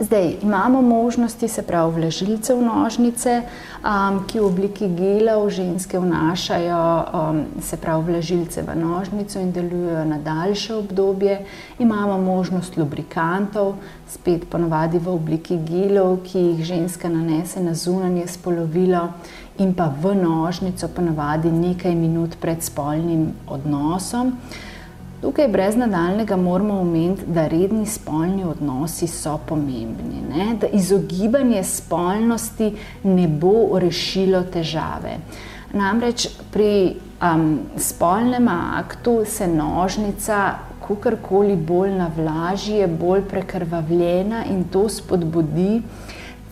Zdaj 0.00 0.34
imamo 0.42 0.82
možnosti, 0.82 1.48
se 1.48 1.62
pravi, 1.62 1.92
vlažilcev 1.92 2.62
nožnice, 2.62 3.42
um, 3.42 4.24
ki 4.26 4.40
v 4.40 4.46
obliki 4.46 4.88
gelov 4.88 5.50
ženske 5.50 5.98
vnašajo, 5.98 7.04
um, 7.14 7.44
se 7.62 7.76
pravi, 7.76 8.12
vlažilce 8.12 8.62
v 8.62 8.74
nožnico 8.74 9.38
in 9.38 9.52
delujejo 9.52 10.04
na 10.04 10.18
daljše 10.18 10.74
obdobje. 10.74 11.44
Imamo 11.78 12.18
možnost 12.18 12.76
lubrikantov, 12.76 13.74
spet 14.08 14.50
ponovadi 14.50 14.98
v 14.98 15.14
obliki 15.14 15.60
gelov, 15.62 16.18
ki 16.26 16.38
jih 16.38 16.64
ženska 16.64 17.08
nanese 17.08 17.62
na 17.62 17.74
zunanje 17.74 18.26
spolovilo 18.26 19.08
in 19.58 19.74
pa 19.74 19.92
v 20.02 20.14
nožnico, 20.18 20.88
ponovadi 20.88 21.50
nekaj 21.50 21.94
minut 21.94 22.34
pred 22.40 22.62
spolnim 22.62 23.30
odnosom. 23.46 24.34
Tukaj 25.24 25.48
brez 25.48 25.76
nadaljnega 25.76 26.36
moramo 26.36 26.80
omeniti, 26.80 27.22
da 27.26 27.46
redni 27.48 27.86
spolni 27.86 28.44
odnosi 28.44 29.06
so 29.06 29.38
pomembni, 29.48 30.20
ne? 30.28 30.56
da 30.60 30.66
izogibanje 30.66 31.62
spolnosti 31.64 32.74
ne 33.04 33.28
bo 33.28 33.78
rešilo 33.80 34.42
težave. 34.52 35.14
Namreč 35.72 36.26
pri 36.52 36.96
um, 37.22 37.46
spolnem 37.76 38.48
aktu 38.52 39.22
se 39.24 39.48
nožnica 39.48 40.42
kakorkoli 40.84 41.56
bolj 41.56 41.96
navlaži, 42.02 42.74
je 42.82 42.86
bolj 42.86 43.24
prekrvavljena 43.28 44.44
in 44.52 44.64
to 44.68 44.88
spodbudi 44.88 45.82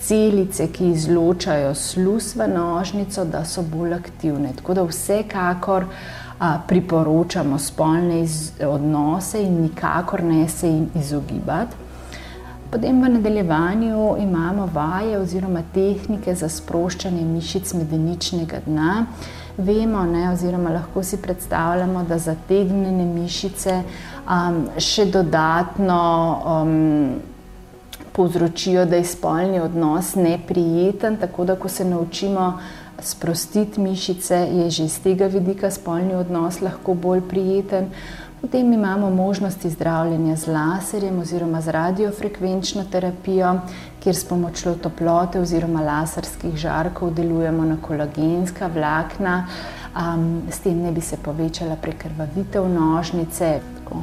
celice, 0.01 0.73
ki 0.73 0.95
izločajo 0.95 1.75
sluz 1.75 2.33
v 2.37 2.49
nožnico, 2.49 3.25
da 3.25 3.45
so 3.45 3.63
bolj 3.63 3.95
aktivne. 4.01 4.57
Tako 4.57 4.75
da 4.75 4.89
vsekakor 4.89 5.87
priporočamo 6.67 7.59
spolne 7.59 8.25
odnose 8.67 9.43
in 9.43 9.61
nikakor 9.63 10.23
ne 10.23 10.49
se 10.49 10.69
jim 10.69 10.91
izogibati. 10.95 11.77
Potem 12.73 13.03
v 13.03 13.09
nadaljevanju 13.09 14.17
imamo 14.19 14.69
vaje 14.75 15.19
oziroma 15.19 15.61
tehnike 15.75 16.35
za 16.35 16.49
sproščanje 16.49 17.25
mišic 17.25 17.75
medeničnega 17.75 18.63
dna. 18.67 19.07
Vemo, 19.57 20.07
ne, 20.09 20.31
oziroma 20.33 20.71
lahko 20.73 21.03
si 21.03 21.19
predstavljamo, 21.21 22.05
da 22.09 22.19
zategnjene 22.19 23.05
mišice 23.05 23.83
um, 23.83 24.63
še 24.81 25.05
dodatno 25.13 25.99
um, 26.47 27.21
povzročijo, 28.17 28.87
da 28.89 28.97
je 28.97 29.05
spolni 29.05 29.61
odnos 29.61 30.15
neprijeten, 30.15 31.21
tako 31.21 31.45
da 31.45 31.57
ko 31.57 31.69
se 31.69 31.85
naučimo 31.85 32.55
sprostiti 33.01 33.81
mišice, 33.81 34.37
je 34.37 34.71
že 34.71 34.85
iz 34.85 34.99
tega 35.03 35.27
vidika 35.27 35.71
spolni 35.71 36.15
odnos 36.15 36.61
lahko 36.61 36.95
bolj 36.95 37.21
prijeten. 37.29 37.87
Potem 38.43 38.73
imamo 38.73 39.11
možnosti 39.11 39.71
zdravljenja 39.71 40.37
z 40.37 40.47
laserjem 40.47 41.21
oziroma 41.21 41.61
z 41.61 41.69
radiofrekvenčno 41.69 42.85
terapijo, 42.91 43.61
kjer 44.03 44.17
s 44.17 44.25
pomočjo 44.25 44.75
toplote 44.75 45.41
oziroma 45.41 45.83
laserskih 45.83 46.57
žarkov 46.57 47.15
delujemo 47.15 47.65
na 47.65 47.77
kolagenska 47.83 48.67
vlakna, 48.67 49.47
um, 49.95 50.43
s 50.51 50.59
tem 50.59 50.83
ne 50.83 50.93
bi 50.93 51.01
se 51.01 51.17
povečala 51.17 51.77
prekrvavitev 51.77 52.69
nožnice. 52.69 53.61
Tako. 53.79 54.03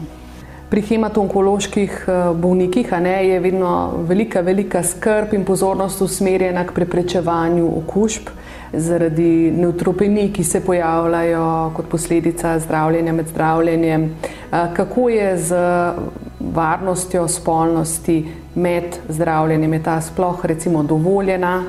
Pri 0.69 0.82
hematonkoloških 0.82 2.06
eh, 2.08 2.34
bolnikih 2.34 2.91
ne, 3.02 3.28
je 3.28 3.39
vedno 3.39 3.91
velika, 4.08 4.41
velika 4.41 4.84
skrb 4.84 5.34
in 5.34 5.45
pozornost 5.45 6.02
usmerjena 6.02 6.63
k 6.63 6.73
preprečevanju 6.73 7.71
okužb 7.78 8.30
zaradi 8.73 9.51
neutropenij, 9.51 10.32
ki 10.34 10.43
se 10.43 10.62
pojavljajo 10.65 11.71
kot 11.75 11.89
posledica 11.89 12.60
zdravljenja 12.60 13.13
med 13.13 13.27
zdravljenjem. 13.27 14.10
Kako 14.73 15.10
je 15.10 15.38
z 15.38 15.55
varnostjo 16.39 17.27
spolnosti 17.27 18.25
med 18.55 18.99
zdravljenjem? 19.10 19.73
Je 19.73 19.84
ta 19.84 20.01
sploh 20.01 20.45
recimo 20.45 20.84
dovoljena, 20.84 21.63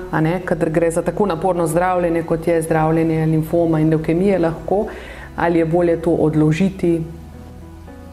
kadar 0.44 0.70
gre 0.70 0.90
za 0.90 1.02
tako 1.02 1.26
naporno 1.26 1.66
zdravljenje, 1.66 2.22
kot 2.22 2.46
je 2.46 2.62
zdravljenje 2.62 3.26
limfoma 3.26 3.80
in 3.80 3.90
leukemije 3.90 4.38
lahko, 4.38 4.86
ali 5.36 5.58
je 5.58 5.64
bolje 5.64 6.02
to 6.02 6.10
odložiti? 6.10 7.00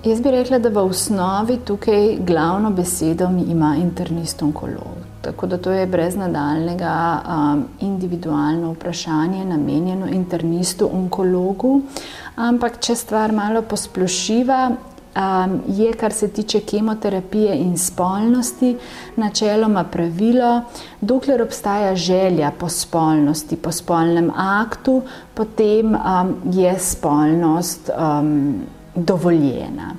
Jaz 0.06 0.21
bi 0.21 0.32
rekla, 0.32 0.60
da 0.60 0.69
v 0.69 0.78
osnovi 0.78 1.58
tukaj 1.65 2.17
glavno 2.19 2.71
besedo 2.71 3.30
ima 3.47 3.76
internist 3.82 4.41
onkolog. 4.43 4.97
Tako 5.21 5.47
da 5.47 5.58
to 5.58 5.71
je 5.71 5.88
brez 5.88 6.15
nadaljnega 6.15 7.21
um, 7.27 7.65
individualno 7.80 8.71
vprašanje, 8.71 9.45
namenjeno 9.45 10.08
internistu, 10.08 10.89
onkologu. 10.93 11.82
Ampak, 12.36 12.80
če 12.80 12.95
stvar 12.95 13.32
malo 13.32 13.62
posplošiva, 13.62 14.62
um, 15.17 15.60
je, 15.67 15.93
kar 15.93 16.13
se 16.13 16.27
tiče 16.27 16.60
kemoterapije 16.60 17.56
in 17.56 17.77
spolnosti, 17.77 18.75
načeloma 19.15 19.84
pravilo, 19.84 20.62
dokler 21.01 21.41
obstaja 21.41 21.95
želja 21.95 22.51
po 22.60 22.69
spolnosti, 22.69 23.56
po 23.56 23.71
spolnem 23.71 24.32
aktu, 24.38 25.01
potem 25.34 25.95
um, 25.95 26.36
je 26.53 26.80
spolnost 26.80 27.89
um, 27.89 28.62
dovoljena. 28.95 29.95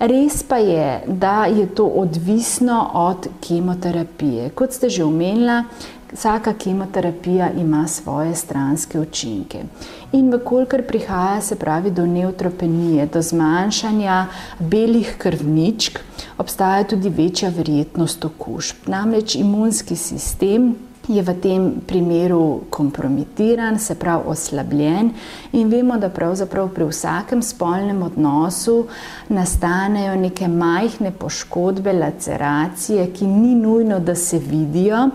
Res 0.00 0.42
pa 0.42 0.56
je, 0.56 1.02
da 1.06 1.44
je 1.44 1.66
to 1.66 1.84
odvisno 1.84 2.90
od 2.94 3.26
kemoterapije. 3.48 4.48
Kot 4.50 4.72
ste 4.72 4.88
že 4.88 5.04
omenili, 5.04 5.62
vsaka 6.12 6.54
kemoterapija 6.56 7.50
ima 7.52 7.86
svoje 7.88 8.34
stranske 8.34 9.00
učinke. 9.00 9.58
In 10.12 10.32
vkolikor 10.32 10.82
prihaja 10.88 11.40
se 11.40 11.56
pravi 11.56 11.90
do 11.90 12.06
neutropenije, 12.06 13.06
do 13.06 13.22
zmanjšanja 13.22 14.26
belih 14.58 15.14
krvničk, 15.18 15.98
obstaja 16.38 16.84
tudi 16.84 17.08
večja 17.08 17.52
verjetnost 17.56 18.24
okužb. 18.24 18.76
Namreč 18.86 19.34
imunski 19.34 19.96
sistem 19.96 20.74
je 21.08 21.22
v 21.22 21.34
tem 21.42 21.80
primeru 21.86 22.60
kompromitiran, 22.70 23.78
se 23.78 23.94
pravi 23.94 24.22
oslabljen, 24.26 25.10
in 25.52 25.68
vemo, 25.68 25.98
da 25.98 26.08
pravzaprav 26.08 26.68
pri 26.74 26.84
vsakem 26.90 27.42
spolnem 27.42 28.02
odnosu 28.02 28.86
nastanejo 29.28 30.16
neke 30.16 30.48
majhne 30.48 31.10
poškodbe, 31.10 31.92
laceracije, 31.92 33.06
ki 33.12 33.26
ni 33.26 33.54
nujno, 33.54 33.98
da 33.98 34.14
se 34.14 34.38
vidijo 34.38 35.08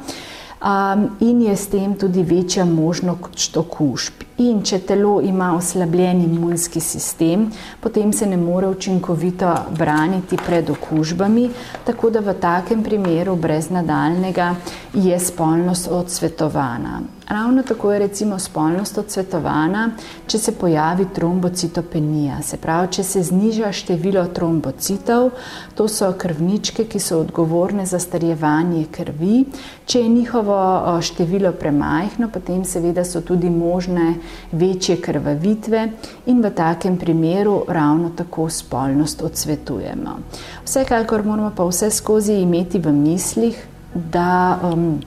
um, 0.66 1.10
in 1.20 1.42
je 1.42 1.56
s 1.56 1.68
tem 1.68 1.94
tudi 1.96 2.24
večja 2.24 2.66
možnost 2.66 3.58
okužb. 3.58 4.24
In 4.38 4.62
če 4.68 4.82
telo 4.84 5.22
ima 5.24 5.54
oslabljen 5.56 6.22
imunski 6.26 6.80
sistem, 6.80 7.48
potem 7.80 8.12
se 8.14 8.26
ne 8.26 8.38
more 8.38 8.68
učinkovito 8.68 9.54
braniti 9.78 10.38
pred 10.38 10.70
okužbami, 10.70 11.50
tako 11.86 12.10
da 12.10 12.20
v 12.20 12.34
takem 12.40 12.84
primeru 12.84 13.36
brez 13.36 13.70
nadaljnega 13.70 14.56
je 14.94 15.20
spolnost 15.20 15.88
odsvetovana. 15.92 17.00
Ravno 17.30 17.64
tako 17.64 17.92
je 17.94 18.00
recimo 18.00 18.40
spolnost 18.40 18.98
odsvetovana, 18.98 19.90
če 20.28 20.38
se 20.40 20.52
pojavi 20.52 21.08
trombocitopenija, 21.14 22.42
se 22.42 22.58
pravi, 22.58 22.92
če 22.92 23.04
se 23.04 23.24
zniža 23.24 23.72
število 23.74 24.28
trombocitov, 24.34 25.32
to 25.76 25.88
so 25.90 26.12
krvničke, 26.18 26.86
ki 26.86 27.02
so 27.02 27.20
odgovorne 27.24 27.86
za 27.86 28.00
starjevanje 28.00 28.84
krvi, 28.92 29.46
če 29.86 30.04
je 30.04 30.10
njihovo 30.10 30.60
število 31.02 31.52
premajhno, 31.58 32.30
potem 32.30 32.62
seveda 32.66 33.06
so 33.06 33.24
tudi 33.26 33.50
možne 33.50 34.14
večje 34.52 35.00
krvavitve 35.02 35.88
in 36.30 36.46
v 36.46 36.54
takem 36.54 36.98
primeru 36.98 37.64
ravno 37.68 38.12
tako 38.16 38.50
spolnost 38.50 39.26
odsvetujemo. 39.26 40.20
Vsekakor 40.66 41.26
moramo 41.26 41.52
pa 41.58 41.66
vse 41.66 41.90
skozi 41.90 42.38
imeti 42.46 42.80
v 42.80 42.94
mislih, 42.94 43.66
da 43.96 44.60
um, 44.62 45.00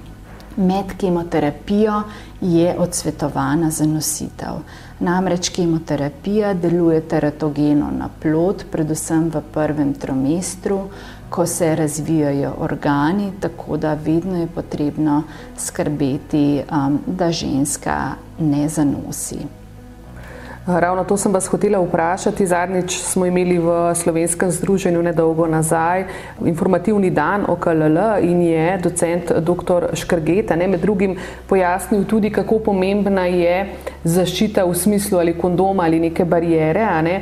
med 0.59 0.97
kemoterapijo 0.99 2.03
je 2.41 2.75
odsvetovana 2.79 3.71
za 3.71 3.87
nositev. 3.87 4.61
Namreč 5.01 5.49
kemoterapija 5.49 6.55
deluje 6.55 7.01
teratogeno 7.01 7.91
na 7.99 8.09
plod, 8.23 8.65
predvsem 8.71 9.31
v 9.31 9.43
prvem 9.55 9.95
trimestru, 9.95 10.81
ko 11.31 11.47
se 11.47 11.75
razvijajo 11.77 12.55
organi, 12.59 13.33
tako 13.41 13.77
da 13.77 13.95
vedno 13.95 14.41
je 14.41 14.47
potrebno 14.47 15.23
skrbeti, 15.57 16.63
um, 16.73 16.99
da 17.07 17.33
ženska 17.33 18.15
ne 18.39 18.69
zanosi. 18.69 19.58
Ravno 20.69 21.05
to 21.05 21.17
sem 21.17 21.33
vas 21.33 21.47
hotela 21.49 21.79
vprašati. 21.81 22.47
Zadnjič 22.47 22.99
smo 23.01 23.27
imeli 23.27 23.57
v 23.59 23.95
slovenskem 23.95 24.51
združenju 24.51 25.03
nedolgo 25.03 25.47
nazaj 25.47 26.05
informativni 26.45 27.11
dan 27.11 27.47
o 27.49 27.57
KLL 27.57 28.21
in 28.21 28.43
je 28.43 28.77
docent 28.83 29.33
dr. 29.33 29.97
Škrgeta 29.97 30.57
ne, 30.57 30.69
med 30.69 30.81
drugim 30.81 31.17
pojasnil 31.49 32.05
tudi, 32.05 32.31
kako 32.31 32.59
pomembna 32.59 33.25
je 33.27 33.65
zaščita 34.05 34.67
v 34.69 34.75
smislu 34.75 35.19
ali 35.19 35.39
kondoma 35.41 35.89
ali 35.89 36.01
neke 36.01 36.25
barijere, 36.25 36.85
ne, 37.03 37.17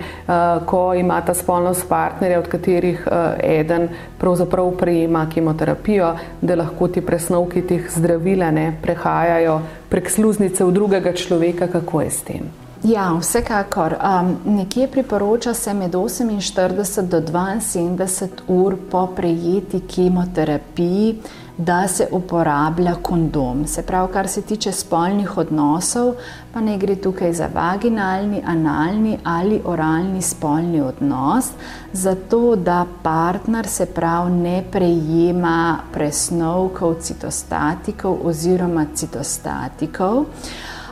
ko 0.67 0.95
imata 0.95 1.35
spolnost 1.35 1.87
partnerja, 1.89 2.43
od 2.43 2.51
katerih 2.51 3.07
eden 3.39 3.89
pravzaprav 4.19 4.75
prejema 4.75 5.29
kemoterapijo, 5.31 6.17
da 6.41 6.59
lahko 6.59 6.89
ti 6.89 7.01
presnovki 7.01 7.63
teh 7.63 7.91
zdravila 7.95 8.51
ne 8.51 8.73
prehajajo 8.83 9.61
prek 9.89 10.11
sluznice 10.11 10.65
v 10.65 10.73
drugega 10.73 11.13
človeka, 11.13 11.71
kako 11.71 12.01
je 12.03 12.11
s 12.11 12.23
tem. 12.23 12.66
Ja, 12.87 13.19
vsekakor. 13.19 13.97
Um, 13.99 14.37
nekje 14.45 14.87
priporoča 14.89 15.55
se 15.55 15.75
med 15.75 15.93
48 15.93 17.03
do 17.09 17.21
72 17.21 18.29
ur 18.49 18.77
po 18.91 19.07
prejeti 19.07 19.81
kemoterapiji, 19.81 21.17
da 21.57 21.89
se 21.89 22.07
uporablja 22.13 22.95
kondom. 23.03 23.67
Se 23.67 23.83
pravi, 23.83 24.13
kar 24.13 24.29
se 24.29 24.43
tiče 24.43 24.73
spolnih 24.73 25.39
odnosov, 25.39 26.13
pa 26.53 26.61
ne 26.61 26.77
gre 26.79 26.95
tukaj 26.97 27.33
za 27.33 27.49
vaginalni, 27.55 28.43
analni 28.47 29.19
ali 29.25 29.61
oralni 29.65 30.23
spolni 30.23 30.81
odnos, 30.81 31.51
zato 31.93 32.57
da 32.57 32.85
partner 33.03 33.67
se 33.67 33.87
prav 33.87 34.31
ne 34.31 34.63
prejema 34.73 35.79
presnovkov, 35.93 36.95
citostatikov 37.01 38.19
oziroma 38.25 38.87
citostatikov. 38.95 40.25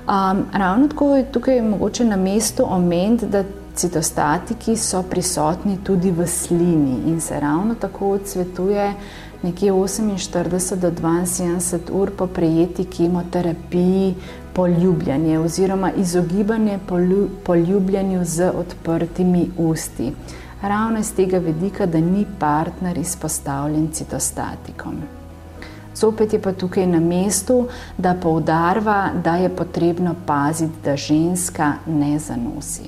Um, 0.08 0.44
ravno 0.52 0.88
tako 0.88 1.16
je 1.16 1.32
tukaj 1.32 1.62
mogoče 1.62 2.04
na 2.04 2.16
mestu 2.16 2.64
omeniti, 2.68 3.26
da 3.26 3.44
citostatiki 3.74 4.76
so 4.76 5.02
prisotni 5.02 5.78
tudi 5.84 6.10
v 6.10 6.26
slini 6.26 6.98
in 7.06 7.20
se 7.20 7.40
ravno 7.40 7.74
tako 7.74 8.10
odsvetuje 8.10 8.94
nekje 9.42 9.72
48 9.72 10.76
do 10.76 10.90
72 10.90 11.78
ur 11.92 12.10
po 12.16 12.26
prejeti 12.26 12.84
kemoterapiji 12.84 14.14
poljubljanje 14.52 15.38
oziroma 15.38 15.92
izogibanje 15.92 16.78
poljubljanju 17.44 18.24
z 18.24 18.50
odprtimi 18.50 19.50
usti. 19.58 20.12
Ravno 20.62 20.98
iz 20.98 21.14
tega 21.14 21.38
vidika, 21.38 21.86
da 21.86 22.00
ni 22.00 22.26
partner 22.38 22.98
izpostavljen 22.98 23.88
citostatikom. 23.92 25.23
Zopet 25.94 26.32
je 26.32 26.42
pa 26.42 26.52
tukaj 26.52 26.86
na 26.86 27.00
mestu, 27.00 27.68
da 27.98 28.14
poudarva, 28.22 29.10
da 29.24 29.36
je 29.36 29.48
potrebno 29.48 30.14
paziti, 30.26 30.72
da 30.84 30.96
ženska 30.96 31.72
ne 31.86 32.18
zanosi. 32.18 32.82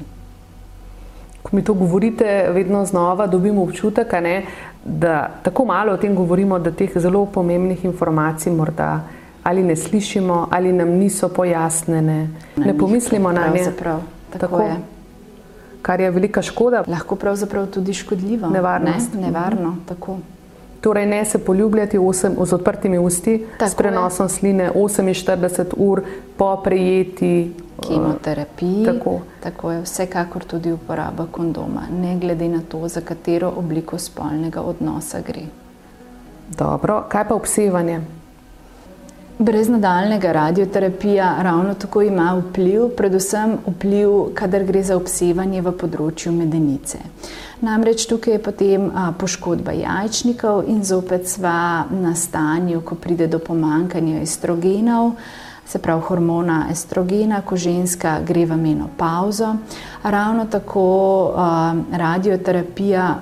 Ko 1.43 1.57
mi 1.57 1.65
to 1.65 1.75
govorite, 1.75 2.49
vedno 2.53 2.85
znova 2.85 3.27
dobimo 3.27 3.63
občutek, 3.63 4.13
ne, 4.13 4.43
da 4.85 5.31
tako 5.43 5.65
malo 5.65 5.93
o 5.93 5.97
tem 5.97 6.15
govorimo, 6.15 6.59
da 6.59 6.71
teh 6.71 6.91
zelo 6.97 7.27
pomembnih 7.27 7.85
informacij 7.85 8.53
morda 8.53 9.01
ali 9.47 9.63
ne 9.63 9.77
slišimo, 9.77 10.49
ali 10.51 10.73
nam 10.73 10.89
niso 10.89 11.29
pojasnjene. 11.29 12.29
Ne, 12.57 12.67
ne 12.67 12.79
pomislimo 12.79 13.33
na 13.33 13.47
nje. 13.55 13.65
Tako, 13.79 14.01
tako 14.39 14.61
je. 14.61 14.77
Kar 15.83 16.01
je 16.01 16.11
velika 16.11 16.43
škoda. 16.43 16.83
Lahko 16.87 17.17
pravzaprav 17.17 17.67
tudi 17.67 17.95
škodljivo. 17.95 18.51
Nevarnost. 18.51 19.15
Ne? 19.15 19.21
Nevarno, 19.21 19.71
mhm. 19.71 19.85
tako. 19.89 20.19
Torej, 20.87 21.07
ne 21.07 21.25
se 21.25 21.39
poljubljati 21.39 21.99
osem, 21.99 22.37
z 22.45 22.53
odprtimi 22.53 22.99
usti, 22.99 23.47
Tako 23.59 23.71
s 23.71 23.75
prenosom 23.75 24.27
je. 24.27 24.31
sline 24.31 24.71
48 24.75 25.65
ur 25.77 26.03
po 26.37 26.61
prejeti 26.65 27.53
kemoterapiji. 27.89 28.85
Tako. 28.85 29.21
Tako 29.43 29.73
je 29.73 29.83
vsekakor 29.83 30.45
tudi 30.45 30.73
uporaba 30.73 31.27
kondoma, 31.31 31.83
ne 32.03 32.17
glede 32.19 32.49
na 32.49 32.61
to, 32.69 32.89
za 32.89 33.01
katero 33.01 33.53
obliko 33.57 33.99
spolnega 33.99 34.61
odnosa 34.61 35.21
gre. 35.21 35.43
Dobro, 36.59 37.05
kaj 37.09 37.29
pa 37.29 37.35
obsevanje? 37.35 38.01
Brez 39.39 39.69
nadaljnega 39.69 40.33
radioterapija 40.33 41.37
ravno 41.43 41.75
tako 41.75 42.03
ima 42.03 42.43
vpliv, 42.49 42.89
predvsem 42.97 43.59
vpliv, 43.67 44.11
kadar 44.35 44.65
gre 44.65 44.81
za 44.83 44.97
obsevanje 44.97 45.61
v 45.61 45.75
področju 45.77 46.33
medenice. 46.33 47.03
Namreč 47.61 48.07
tukaj 48.09 48.33
je 48.33 48.41
potem 48.41 48.89
a, 48.89 49.11
poškodba 49.13 49.75
jajčnikov 49.77 50.65
in 50.73 50.81
zopet 50.85 51.29
sva 51.29 51.85
na 51.91 52.15
stanju, 52.17 52.81
ko 52.81 52.97
pride 52.97 53.29
do 53.29 53.37
pomankanja 53.39 54.25
estrogenov, 54.25 55.13
se 55.69 55.85
pravi 55.85 56.09
hormona 56.09 56.71
estrogena, 56.73 57.43
ko 57.45 57.61
ženska 57.61 58.23
gre 58.25 58.49
v 58.49 58.57
menopauzo. 58.57 59.53
Ravno 60.03 60.49
tako 60.49 60.89
a, 61.37 61.75
radioterapija 61.93 63.17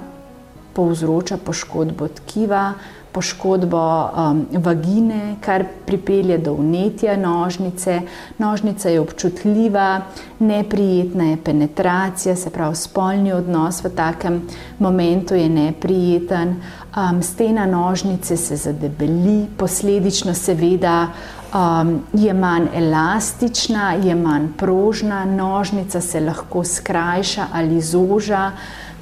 povzroča 0.75 1.43
poškodbo 1.43 2.09
tkiva, 2.21 2.69
poškodbo 3.15 3.81
um, 3.81 4.47
vagine, 4.53 5.37
kar 5.41 5.65
pripelje 5.87 6.39
do 6.39 6.55
vnetja 6.59 7.17
nožnice. 7.17 8.01
Nožnica 8.39 8.89
je 8.91 9.01
občutljiva, 9.01 10.01
neprijetna 10.39 11.25
je 11.25 11.37
penetracija, 11.45 12.37
se 12.37 12.51
pravi, 12.51 12.77
spolni 12.77 13.33
odnos 13.33 13.85
v 13.85 13.95
takem 13.95 14.43
momentu 14.79 15.35
je 15.35 15.49
neprijeten. 15.49 16.57
Um, 16.97 17.23
stena 17.23 17.67
nožnice 17.67 18.37
se 18.37 18.57
zadebeli, 18.57 19.47
posledično 19.57 20.35
seveda. 20.35 21.09
Um, 21.55 22.01
je 22.13 22.35
manj 22.35 22.67
elastična, 22.75 23.93
je 23.93 24.15
manj 24.15 24.49
prožna, 24.59 25.25
nožnica 25.25 26.01
se 26.01 26.21
lahko 26.21 26.65
skrajša 26.65 27.47
ali 27.53 27.81
zoža, 27.81 28.51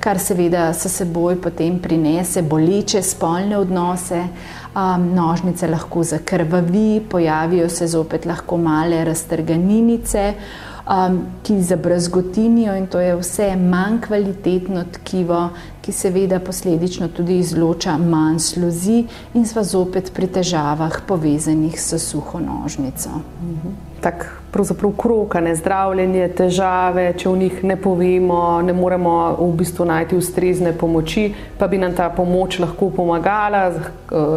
kar 0.03 0.19
seveda 0.19 0.73
s 0.75 0.91
seboj 0.91 1.37
potem 1.43 1.79
prinese 1.79 2.43
boleče 2.43 3.03
spolne 3.07 3.57
odnose. 3.59 4.25
Um, 4.73 5.11
nožnice 5.15 5.69
lahko 5.69 6.03
zakrvavi, 6.03 7.03
pojavijo 7.11 7.69
se 7.69 7.87
zopet 7.87 8.25
lahko 8.27 8.57
male 8.57 9.03
raztrganinice, 9.05 10.23
um, 10.89 11.19
ki 11.45 11.59
zabrazgotinijo 11.63 12.75
in 12.81 12.87
to 12.87 13.01
je 13.01 13.15
vse 13.21 13.51
manj 13.57 14.01
kvalitetno 14.07 14.85
tkivo, 14.93 15.43
ki 15.83 15.93
seveda 15.93 16.41
posledično 16.41 17.09
tudi 17.09 17.39
izloča 17.39 17.97
manj 17.99 18.39
sluzi 18.39 19.05
in 19.35 19.47
sva 19.47 19.65
zopet 19.67 20.13
pri 20.15 20.27
težavah 20.27 21.01
povezanih 21.07 21.81
s 21.81 21.99
suho 21.99 22.41
nožnico. 22.41 23.11
Mhm 23.43 23.93
tak 24.03 24.43
pravzaprav 24.51 24.93
krok, 24.97 25.35
ne 25.35 25.55
zdravljenje, 25.57 26.27
težave, 26.37 27.05
če 27.19 27.29
v 27.29 27.39
njih 27.39 27.61
ne 27.65 27.77
povemo, 27.81 28.41
ne 28.67 28.75
moremo 28.75 29.15
v 29.39 29.49
bistvu 29.63 29.87
najti 29.89 30.19
ustrezne 30.19 30.75
pomoči, 30.79 31.29
pa 31.59 31.69
bi 31.71 31.79
nam 31.79 31.95
ta 31.97 32.11
pomoč 32.11 32.59
lahko 32.61 32.91
pomagala, 32.91 33.71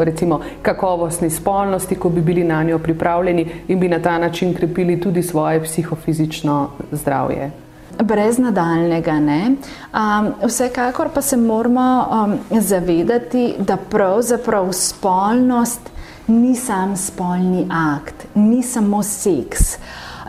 recimo 0.05 0.39
kakovostni 0.62 1.29
spolnosti, 1.34 1.97
ko 1.97 2.13
bi 2.13 2.21
bili 2.21 2.45
na 2.45 2.62
njo 2.63 2.79
pripravljeni 2.79 3.49
in 3.67 3.79
bi 3.79 3.89
na 3.89 3.99
ta 3.99 4.17
način 4.21 4.53
krepili 4.53 5.01
tudi 5.01 5.23
svoje 5.23 5.63
psihofizično 5.63 6.67
zdravje. 6.91 7.64
Brez 8.03 8.38
nadaljnega 8.38 9.19
ne. 9.19 9.55
Um, 9.93 10.34
vsekakor 10.47 11.10
pa 11.13 11.21
se 11.21 11.38
moramo 11.38 12.08
um, 12.12 12.62
zavedati, 12.62 13.53
da 13.60 13.77
pravzaprav 13.77 14.73
spolnost 14.73 15.89
ni 16.27 16.55
sam 16.55 16.97
spolni 16.97 17.67
akt, 17.71 18.25
ni 18.34 18.63
samo 18.63 19.03
seks. 19.03 19.77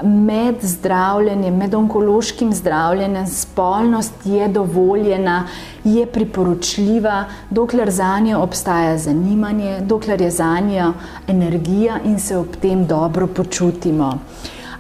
Med 0.02 0.54
zdravljenjem, 0.62 1.56
med 1.56 1.74
onkološkim 1.74 2.52
zdravljenjem, 2.52 3.26
spolnost 3.26 4.14
je 4.24 4.48
dovoljena, 4.48 5.44
je 5.84 6.06
priporočljiva, 6.06 7.24
dokler 7.50 7.90
za 7.90 8.18
njo 8.18 8.38
obstaja 8.38 8.98
zanimanje, 8.98 9.80
dokler 9.80 10.20
je 10.20 10.30
za 10.30 10.60
njo 10.60 10.92
energija 11.28 11.98
in 12.04 12.20
se 12.20 12.36
ob 12.36 12.56
tem 12.60 12.86
dobro 12.86 13.26
počutimo. 13.26 14.18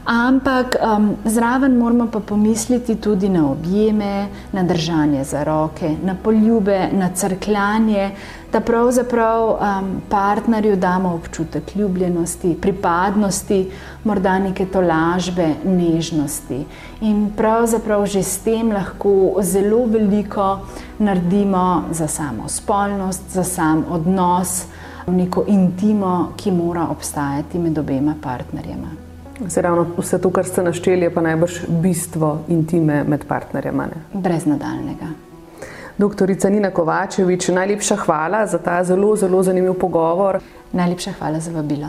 Ampak 0.06 0.76
um, 0.78 1.16
zraven 1.24 1.78
moramo 1.78 2.06
pa 2.06 2.20
pomisliti 2.20 2.94
tudi 2.94 3.28
na 3.28 3.50
objeme, 3.50 4.28
na 4.52 4.62
držanje 4.62 5.24
za 5.24 5.44
roke, 5.44 5.96
na 6.02 6.14
poljube, 6.14 6.88
na 6.92 7.10
crkljanje, 7.14 8.10
da 8.52 8.60
pravzaprav 8.60 9.48
um, 9.50 9.58
partnerju 10.08 10.76
damo 10.76 11.14
občutek 11.14 11.76
ljubljenosti, 11.76 12.54
pripadnosti, 12.60 13.70
morda 14.04 14.38
neke 14.38 14.66
tolažbe, 14.66 15.48
nežnosti. 15.64 16.60
In 17.00 17.32
pravzaprav 17.36 18.06
že 18.06 18.22
s 18.22 18.38
tem 18.38 18.70
lahko 18.72 19.42
zelo 19.42 19.86
veliko 19.86 20.60
naredimo 20.98 21.82
za 21.90 22.06
samo 22.06 22.48
spolnost, 22.48 23.22
za 23.28 23.44
sam 23.44 23.84
odnos, 23.90 24.64
neko 25.06 25.44
intimo, 25.48 26.32
ki 26.36 26.50
mora 26.50 26.86
obstajati 26.90 27.58
med 27.58 27.78
obema 27.78 28.14
partnerjema. 28.22 29.05
Ravno 29.56 29.86
vse 29.98 30.18
to, 30.20 30.30
kar 30.30 30.44
ste 30.44 30.62
našteli, 30.62 31.06
je 31.06 31.14
pa 31.14 31.20
najbrž 31.20 31.60
bistvo 31.68 32.38
intime 32.48 33.04
med 33.04 33.24
partnerjema. 33.28 33.86
Ne? 33.86 34.20
Brez 34.20 34.46
nadaljnega. 34.46 35.12
Doktorica 35.98 36.48
Nina 36.48 36.70
Kovačevič, 36.70 37.48
najlepša 37.48 37.96
hvala 37.96 38.46
za 38.46 38.58
ta 38.58 38.84
zelo, 38.84 39.16
zelo 39.16 39.42
zanimiv 39.42 39.74
pogovor. 39.80 40.40
Najlepša 40.72 41.12
hvala 41.18 41.40
za 41.40 41.52
vabilo. 41.52 41.88